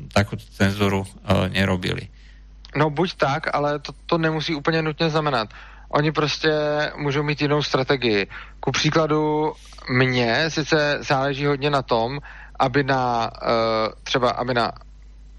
[0.10, 1.06] takúto cenzuru
[1.54, 2.10] nerobili.
[2.74, 5.54] No buď tak, ale to, to nemusí úplně nutně znamenat.
[5.96, 6.52] Oni prostě
[6.96, 8.28] můžou mít jinou strategii.
[8.60, 9.54] Ku příkladu
[9.90, 12.20] mně sice záleží hodně na tom,
[12.60, 14.72] aby na uh, třeba, aby na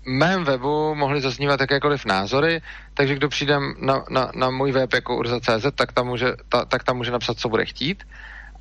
[0.07, 2.63] mém webu mohly zaznívat jakékoliv názory,
[2.95, 6.85] takže kdo přijde na, na, na můj web jako urza.cz, tak tam, může, ta, tak
[6.85, 8.05] tam může napsat, co bude chtít.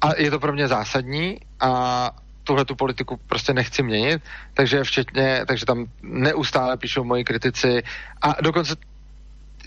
[0.02, 2.12] A je to pro mě zásadní a
[2.44, 4.22] tuhle tu politiku prostě nechci měnit,
[4.54, 7.84] takže včetně, takže tam neustále píšou moji kritici
[8.22, 8.76] a dokonce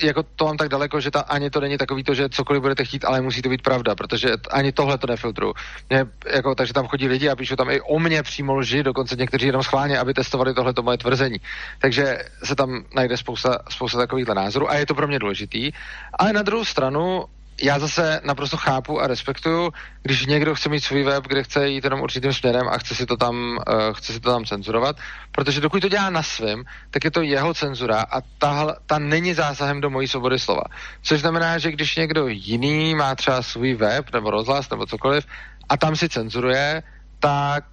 [0.03, 2.85] jako to mám tak daleko, že ta, ani to není takový to, že cokoliv budete
[2.85, 5.55] chtít, ale musí to být pravda, protože ani tohle to nefiltruju.
[5.91, 9.17] Mě, jako, takže tam chodí lidi a píšou tam i o mě přímo lži, dokonce
[9.17, 11.41] někteří jenom schválně, aby testovali tohleto moje tvrzení.
[11.79, 15.73] Takže se tam najde spousta, spousta takovýchhle názorů a je to pro mě důležitý.
[16.19, 17.25] Ale na druhou stranu
[17.63, 19.71] já zase naprosto chápu a respektuju,
[20.03, 23.07] když někdo chce mít svůj web, kde chce jít jenom určitým směrem a chce si
[23.07, 24.97] to tam, uh, chce si to tam cenzurovat,
[25.33, 29.35] protože dokud to dělá na svém, tak je to jeho cenzura a ta, ta není
[29.35, 30.63] zásahem do mojí svobody slova.
[31.03, 35.27] Což znamená, že když někdo jiný má třeba svůj web nebo rozhlas nebo cokoliv
[35.69, 36.83] a tam si cenzuruje,
[37.21, 37.65] tak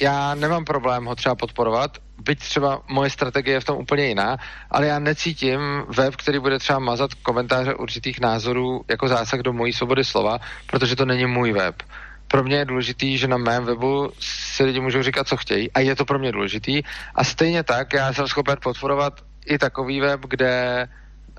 [0.00, 4.36] já nemám problém ho třeba podporovat, byť třeba moje strategie je v tom úplně jiná,
[4.70, 9.72] ale já necítím web, který bude třeba mazat komentáře určitých názorů jako zásah do mojí
[9.72, 11.82] svobody slova, protože to není můj web.
[12.28, 15.80] Pro mě je důležitý, že na mém webu si lidi můžou říkat, co chtějí a
[15.80, 16.82] je to pro mě důležitý.
[17.14, 19.12] A stejně tak já jsem schopen podporovat
[19.46, 20.86] i takový web, kde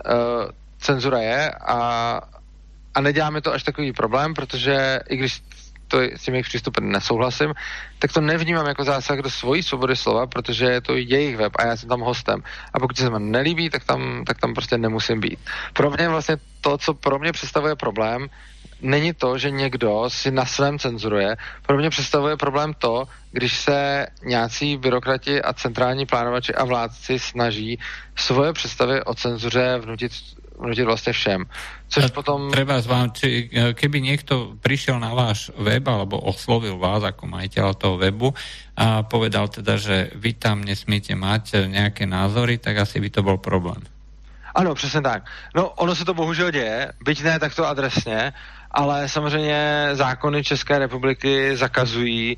[0.05, 0.13] uh,
[0.79, 1.77] cenzura je a,
[2.95, 5.41] a neděláme to až takový problém, protože i když
[5.89, 7.53] to, s tím jejich přístupem nesouhlasím,
[7.99, 11.65] tak to nevnímám jako zásah do svojí svobody slova, protože je to jejich web a
[11.65, 12.43] já jsem tam hostem.
[12.73, 15.39] A pokud se mi nelíbí, tak tam, tak tam prostě nemusím být.
[15.73, 18.29] Pro mě vlastně to, co pro mě představuje problém,
[18.81, 21.35] není to, že někdo si na svém cenzuruje.
[21.67, 27.79] Pro mě představuje problém to, když se nějací byrokrati a centrální plánovači a vládci snaží
[28.15, 30.11] svoje představy o cenzuře vnutit
[30.59, 31.41] vnutit vlastne všem.
[31.87, 32.51] Což a potom...
[32.51, 37.73] Treba vám, či, e, keby niekto prišiel na váš web alebo oslovil vás ako majiteľa
[37.79, 38.35] toho webu
[38.75, 43.39] a povedal teda, že vy tam nesmiete mať nejaké názory, tak asi by to bol
[43.39, 43.79] problém.
[44.55, 45.23] Ano, přesně tak.
[45.55, 48.33] No, ono se to bohužel děje, byť ne takto adresně,
[48.71, 52.37] ale samozřejmě zákony České republiky zakazují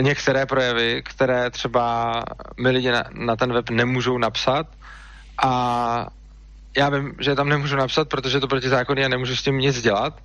[0.00, 2.14] některé projevy, které třeba
[2.60, 4.66] my lidi na, na ten web nemůžou napsat
[5.42, 6.06] a
[6.76, 9.82] já vím, že tam nemůžu napsat, protože to proti zákonu a nemůžu s tím nic
[9.82, 10.22] dělat,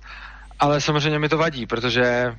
[0.58, 2.34] ale samozřejmě mi to vadí, protože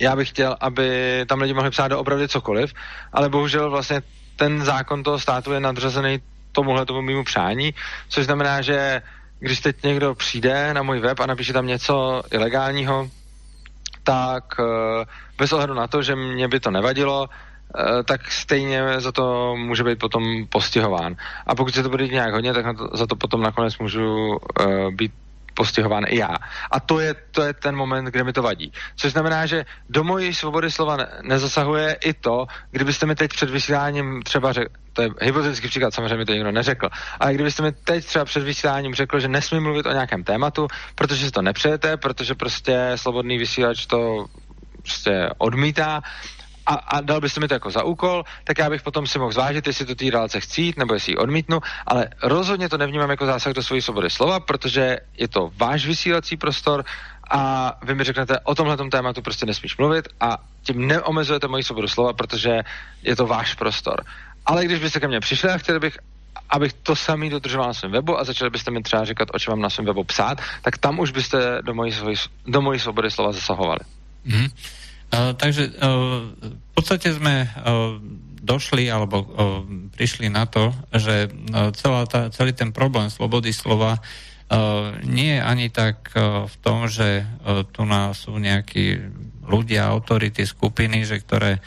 [0.00, 0.88] já bych chtěl, aby
[1.28, 2.74] tam lidi mohli psát do opravdu cokoliv,
[3.12, 4.02] ale bohužel vlastně
[4.36, 7.74] ten zákon toho státu je nadřazený tomuhle tomu mýmu přání,
[8.08, 9.02] což znamená, že
[9.38, 13.10] když teď někdo přijde na můj web a napíše tam něco ilegálního,
[14.02, 15.04] tak eh,
[15.38, 17.28] bez ohledu na to, že mě by to nevadilo,
[18.04, 21.16] tak stejně za to může být potom postihován.
[21.46, 24.38] A pokud se to bude nějak hodně, tak to, za to potom nakonec můžu uh,
[24.94, 25.12] být
[25.54, 26.36] postihován i já.
[26.70, 28.72] A to je, to je ten moment, kde mi to vadí.
[28.96, 33.50] Což znamená, že do mojí svobody slova ne, nezasahuje i to, kdybyste mi teď před
[33.50, 36.88] vysíláním třeba řekl, to je hypotetický příklad, samozřejmě to nikdo neřekl,
[37.20, 41.24] ale kdybyste mi teď třeba před vysíláním řekl, že nesmím mluvit o nějakém tématu, protože
[41.24, 44.26] si to nepřejete, protože prostě slobodný vysílač to
[44.82, 46.00] prostě odmítá,
[46.66, 49.32] a, a dal byste mi to jako za úkol, tak já bych potom si mohl
[49.32, 53.26] zvážit, jestli to té relace chcít, nebo jestli ji odmítnu, ale rozhodně to nevnímám jako
[53.26, 56.84] zásah do svojí svobody slova, protože je to váš vysílací prostor
[57.30, 61.88] a vy mi řeknete, o tomhle tématu prostě nesmíš mluvit a tím neomezujete moji svobodu
[61.88, 62.60] slova, protože
[63.02, 64.04] je to váš prostor.
[64.46, 65.98] Ale když byste ke mně přišli a chtěli bych,
[66.50, 69.52] abych to samý dodržoval na svém webu a začali byste mi třeba říkat, o čem
[69.52, 71.92] mám na svém webu psát, tak tam už byste do mojí,
[72.46, 73.80] do mojí svobody slova zasahovali.
[75.12, 75.36] Mm.
[75.36, 75.76] takže
[76.48, 77.44] v podstate sme
[78.42, 79.28] došli alebo
[79.92, 81.28] prišli na to, že
[81.76, 84.00] celá tá, celý ten problém slobody slova
[85.04, 86.12] nie je ani tak
[86.48, 87.24] v tom, že
[87.72, 89.00] tu nás sú nejakí
[89.48, 91.62] ľudia, autority, skupiny, že ktoré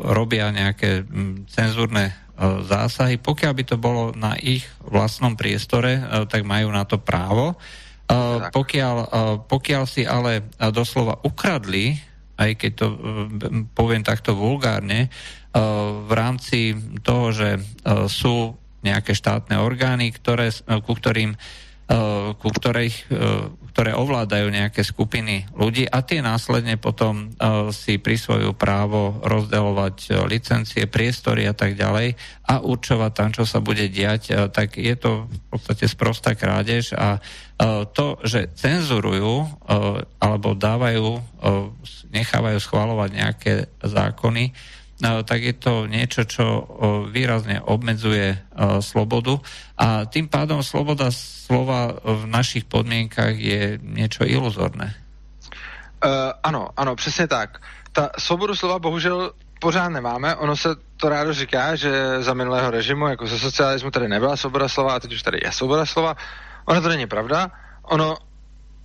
[0.00, 1.04] robia nejaké
[1.50, 3.18] cenzúrne zásahy.
[3.18, 5.98] Pokiaľ by to bolo na ich vlastnom priestore,
[6.30, 7.58] tak majú na to právo.
[8.54, 8.96] Pokiaľ,
[9.50, 12.07] pokiaľ si ale doslova ukradli
[12.38, 12.86] aj keď to
[13.74, 15.10] poviem takto vulgárne,
[16.06, 17.58] v rámci toho, že
[18.06, 18.54] sú
[18.86, 20.54] nejaké štátne orgány, ktoré,
[20.86, 21.34] ku ktorým
[22.36, 23.08] ku ktorých,
[23.72, 27.32] ktoré ovládajú nejaké skupiny ľudí a tie následne potom
[27.72, 32.12] si prisvojujú právo rozdeľovať licencie, priestory a tak ďalej
[32.44, 37.24] a určovať tam, čo sa bude diať, tak je to v podstate sprostá krádež a
[37.96, 39.48] to, že cenzurujú
[40.20, 41.24] alebo dávajú,
[42.12, 44.52] nechávajú schvalovať nejaké zákony,
[44.98, 46.44] tak je to niečo, čo
[47.14, 48.34] výrazne obmedzuje
[48.82, 49.38] slobodu
[49.78, 54.98] a tým pádom sloboda slova v našich podmienkách je niečo iluzorné.
[55.98, 57.58] Uh, ano, ano, přesně tak.
[57.92, 60.36] Ta svobodu slova bohužel pořád nemáme.
[60.36, 64.68] Ono se to rádo říká, že za minulého režimu, jako za socialismu, tady nebyla svoboda
[64.68, 66.16] slova a teď už tady je svoboda slova.
[66.64, 67.50] Ono to není pravda.
[67.82, 68.16] Ono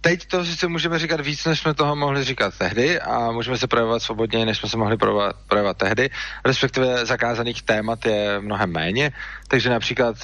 [0.03, 3.67] teď to sice můžeme říkat víc, než jsme toho mohli říkat tehdy a můžeme se
[3.67, 6.09] projevovat svobodně, než jsme se mohli projevovat, projevovat tehdy,
[6.45, 9.11] respektive zakázaných témat je mnohem méně,
[9.47, 10.15] takže například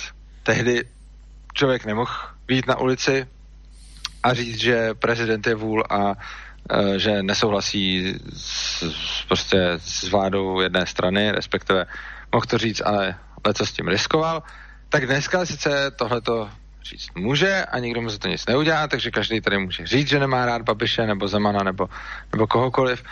[0.43, 0.83] tehdy
[1.53, 2.11] člověk nemohl
[2.47, 3.27] být na ulici
[4.23, 6.13] a říct, že prezident je vůl a
[6.69, 11.85] e, že nesouhlasí s, s, prostě s vládou jedné strany, respektive
[12.31, 13.15] mohl to říct, ale
[13.53, 14.43] co s tím riskoval,
[14.89, 16.49] tak dneska sice tohleto
[16.83, 20.19] říct může a nikdo mu za to nic neudělá, takže každý tady může říct, že
[20.19, 21.89] nemá rád Babiše nebo Zemana nebo,
[22.31, 23.03] nebo kohokoliv,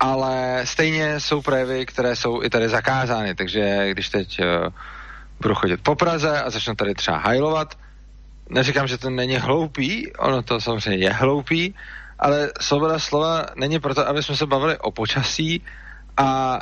[0.00, 4.72] ale stejně jsou projevy, které jsou i tady zakázány, takže když teď uh,
[5.40, 7.74] budu chodit po Praze a začnu tady třeba hajlovat,
[8.48, 11.74] neříkám, že to není hloupý, ono to samozřejmě je hloupý,
[12.18, 15.62] ale svoboda slova není proto, aby jsme se bavili o počasí
[16.16, 16.58] a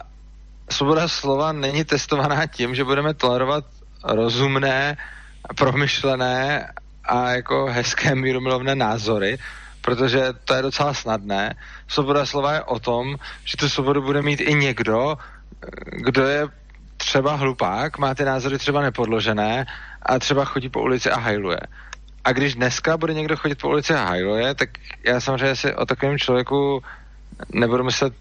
[0.70, 3.64] svoboda slova není testovaná tím, že budeme tolerovat
[4.04, 4.96] rozumné
[5.56, 6.68] promyšlené
[7.04, 9.38] a jako hezké mírumilovné názory,
[9.80, 11.54] protože to je docela snadné.
[11.88, 15.16] Svoboda slova je o tom, že tu svobodu bude mít i někdo,
[15.84, 16.48] kdo je
[16.96, 19.66] třeba hlupák, má ty názory třeba nepodložené
[20.02, 21.60] a třeba chodí po ulici a hajluje.
[22.24, 24.70] A když dneska bude někdo chodit po ulici a hajluje, tak
[25.04, 26.82] já samozřejmě si o takovém člověku
[27.52, 28.14] nebudu myslet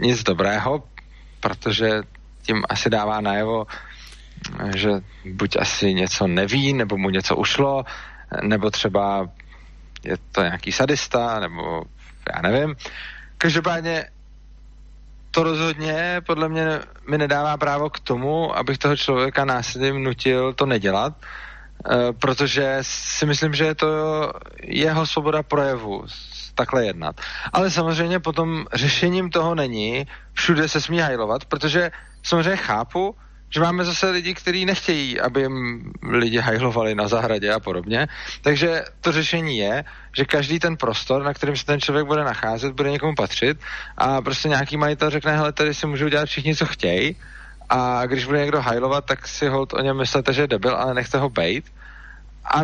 [0.00, 0.82] nic dobrého,
[1.40, 2.02] protože
[2.42, 3.66] tím asi dává najevo,
[4.76, 4.90] že
[5.32, 7.84] buď asi něco neví, nebo mu něco ušlo,
[8.42, 9.28] nebo třeba
[10.04, 11.84] je to nějaký sadista, nebo
[12.34, 12.76] já nevím.
[13.38, 14.04] Každopádně
[15.30, 20.66] to rozhodně podle mě mi nedává právo k tomu, abych toho člověka násilím nutil to
[20.66, 23.88] nedělat, eh, protože si myslím, že je to
[24.62, 26.04] jeho svoboda projevu
[26.54, 27.20] takhle jednat.
[27.52, 31.90] Ale samozřejmě potom řešením toho není všude se smí hajlovat, protože
[32.22, 33.16] samozřejmě chápu,
[33.54, 38.08] že máme zase lidi, kteří nechtějí, aby jim lidi hajlovali na zahradě a podobně.
[38.42, 39.84] Takže to řešení je,
[40.16, 43.58] že každý ten prostor, na kterém se ten člověk bude nacházet, bude někomu patřit
[43.98, 47.16] a prostě nějaký majitel řekne, hele, tady si můžou dělat všichni, co chtějí
[47.68, 50.94] a když bude někdo hajlovat, tak si hold o něm myslete, že je debil, ale
[50.94, 51.64] nechte ho bejt.
[52.44, 52.60] A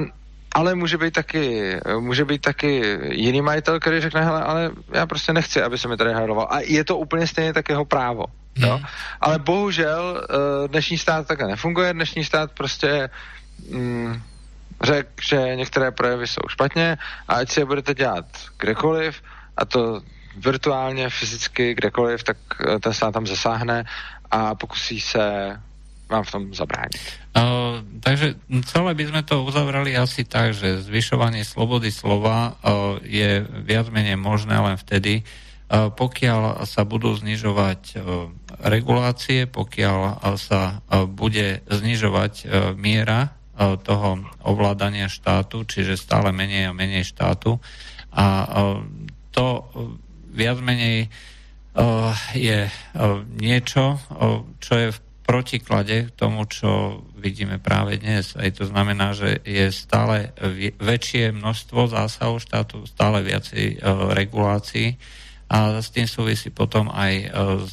[0.53, 5.33] ale může být taky, může být taky jiný majitel, který řekne, hele, ale já prostě
[5.33, 6.49] nechci, aby se mi tady hajloval.
[6.51, 8.25] A je to úplně stejně tak jeho právo.
[8.57, 8.77] Jo?
[8.77, 8.87] Hmm.
[9.21, 13.11] Ale bohužel eh, dnešní stát takhle nefunguje, dnešní stát prostě
[13.71, 14.23] mm,
[14.83, 18.25] řekl, že některé projevy jsou špatně a ať si je budete dělat
[18.59, 19.23] kdekoliv
[19.57, 20.01] a to
[20.37, 23.85] virtuálně, fyzicky, kdekoliv, tak eh, ten stát tam zasáhne
[24.31, 25.57] a pokusí se
[26.09, 26.97] vám v tom zabránit.
[27.37, 28.35] Uh, takže
[28.65, 34.17] celé by sme to uzavrali asi tak, že zvyšovanie slobody slova uh, je viac menej
[34.17, 35.23] možné len vtedy,
[35.69, 37.97] pokiaľ sa budú znižovať e,
[38.65, 42.33] regulácie, pokiaľ e, sa e, bude znižovať
[42.79, 47.59] miera toho ovládania štátu, čiže stále menej a menej štátu.
[48.15, 48.55] A
[49.35, 49.67] to
[50.31, 51.11] viac menej
[52.39, 52.71] je
[53.35, 53.99] niečo,
[54.63, 58.39] čo je v protiklade k tomu, čo vidíme práve dnes.
[58.39, 60.31] Aj to znamená, že je stále
[60.79, 63.83] väčšie množstvo zásahov štátu, stále viacej
[64.15, 64.97] regulácií
[65.49, 67.27] a s tým súvisí potom aj e,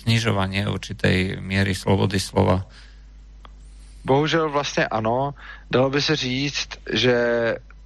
[0.03, 2.63] znižovanie určitej miery slobody slova.
[4.05, 5.34] Bohužel vlastně ano.
[5.71, 7.15] Dalo by se říct, že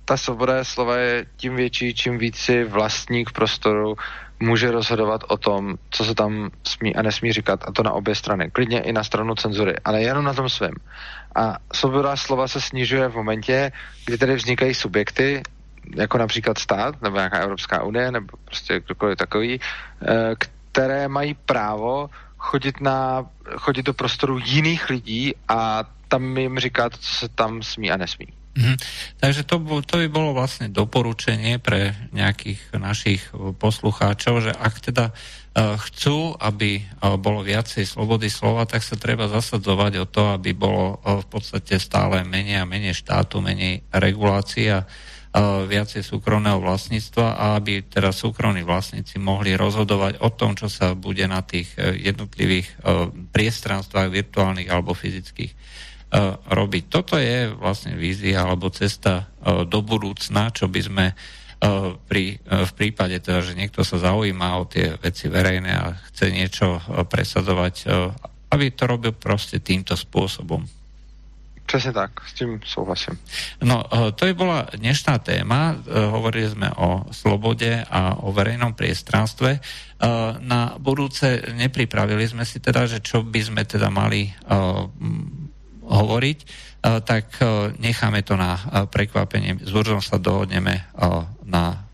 [0.05, 3.95] ta svoboda slova je tím větší, čím víc si vlastník prostoru
[4.39, 8.15] může rozhodovat o tom, co se tam smí a nesmí říkat, a to na obě
[8.15, 8.51] strany.
[8.51, 10.73] Klidně i na stranu cenzury, ale jenom na tom svém.
[11.35, 13.71] A svoboda slova se snižuje v momentě,
[14.05, 15.43] kdy tedy vznikají subjekty,
[15.95, 20.35] jako například stát, nebo nějaká Evropská unie, nebo prostě kdokoliv takový, eh,
[20.71, 23.25] které mají právo chodit, na,
[23.57, 28.27] chodit do prostoru jiných lidí a tam jim říkat, co se tam smí a nesmí.
[28.59, 28.77] Mm-hmm.
[29.21, 33.21] Takže to, to by bolo vlastne doporučenie pre nejakých našich
[33.61, 39.29] poslucháčov, že ak teda uh, chcú, aby uh, bolo viacej slobody slova, tak sa treba
[39.29, 44.83] zasadzovať o to, aby bolo v podstate stále menej a menej štátu, menej regulácia,
[45.69, 51.21] viacej súkromného vlastníctva a aby teda súkromní vlastníci mohli rozhodovať o tom, čo sa bude
[51.29, 52.81] na tých jednotlivých
[53.29, 55.53] priestranstvách virtuálnych alebo fyzických
[56.49, 56.83] robiť.
[56.89, 59.29] Toto je vlastne vízia alebo cesta
[59.69, 61.05] do budúcna, čo by sme
[62.09, 66.81] pri, v prípade teda, že niekto sa zaujíma o tie veci verejné a chce niečo
[67.05, 67.75] presadzovať,
[68.49, 70.65] aby to robil proste týmto spôsobom.
[71.69, 73.13] Přesně tak, s tím souhlasím.
[73.61, 73.85] No,
[74.17, 75.77] to je bola dnešná téma.
[75.85, 79.61] Hovorili sme o slobode a o verejnom priestranstve.
[80.41, 84.33] Na budúce nepripravili sme si teda, že čo by sme teda mali
[85.85, 86.45] hovoriť, e,
[87.05, 87.37] tak
[87.77, 88.57] necháme to na
[88.89, 89.61] prekvapenie.
[89.61, 90.89] S Burzom sa dohodneme
[91.45, 91.85] na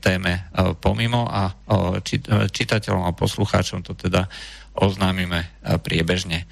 [0.00, 0.48] téme
[0.80, 1.52] pomimo a
[2.48, 4.32] čitateľom a poslucháčom to teda
[4.80, 5.44] oznámime
[5.84, 6.48] priebežne.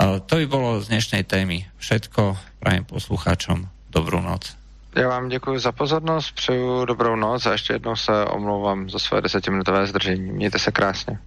[0.00, 2.36] To by bolo z dnešnej témy všetko.
[2.58, 4.56] Prajem poslucháčom dobrou noc.
[4.96, 9.20] Já vám děkuji za pozornost, přeju dobrou noc a ještě jednou se omlouvám za své
[9.20, 10.32] desetiminutové zdržení.
[10.32, 11.18] Mějte se krásně.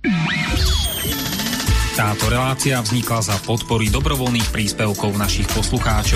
[1.96, 6.12] Táto relácia vznikla za podpory dobrovoľných príspevkov našich poslucháčov.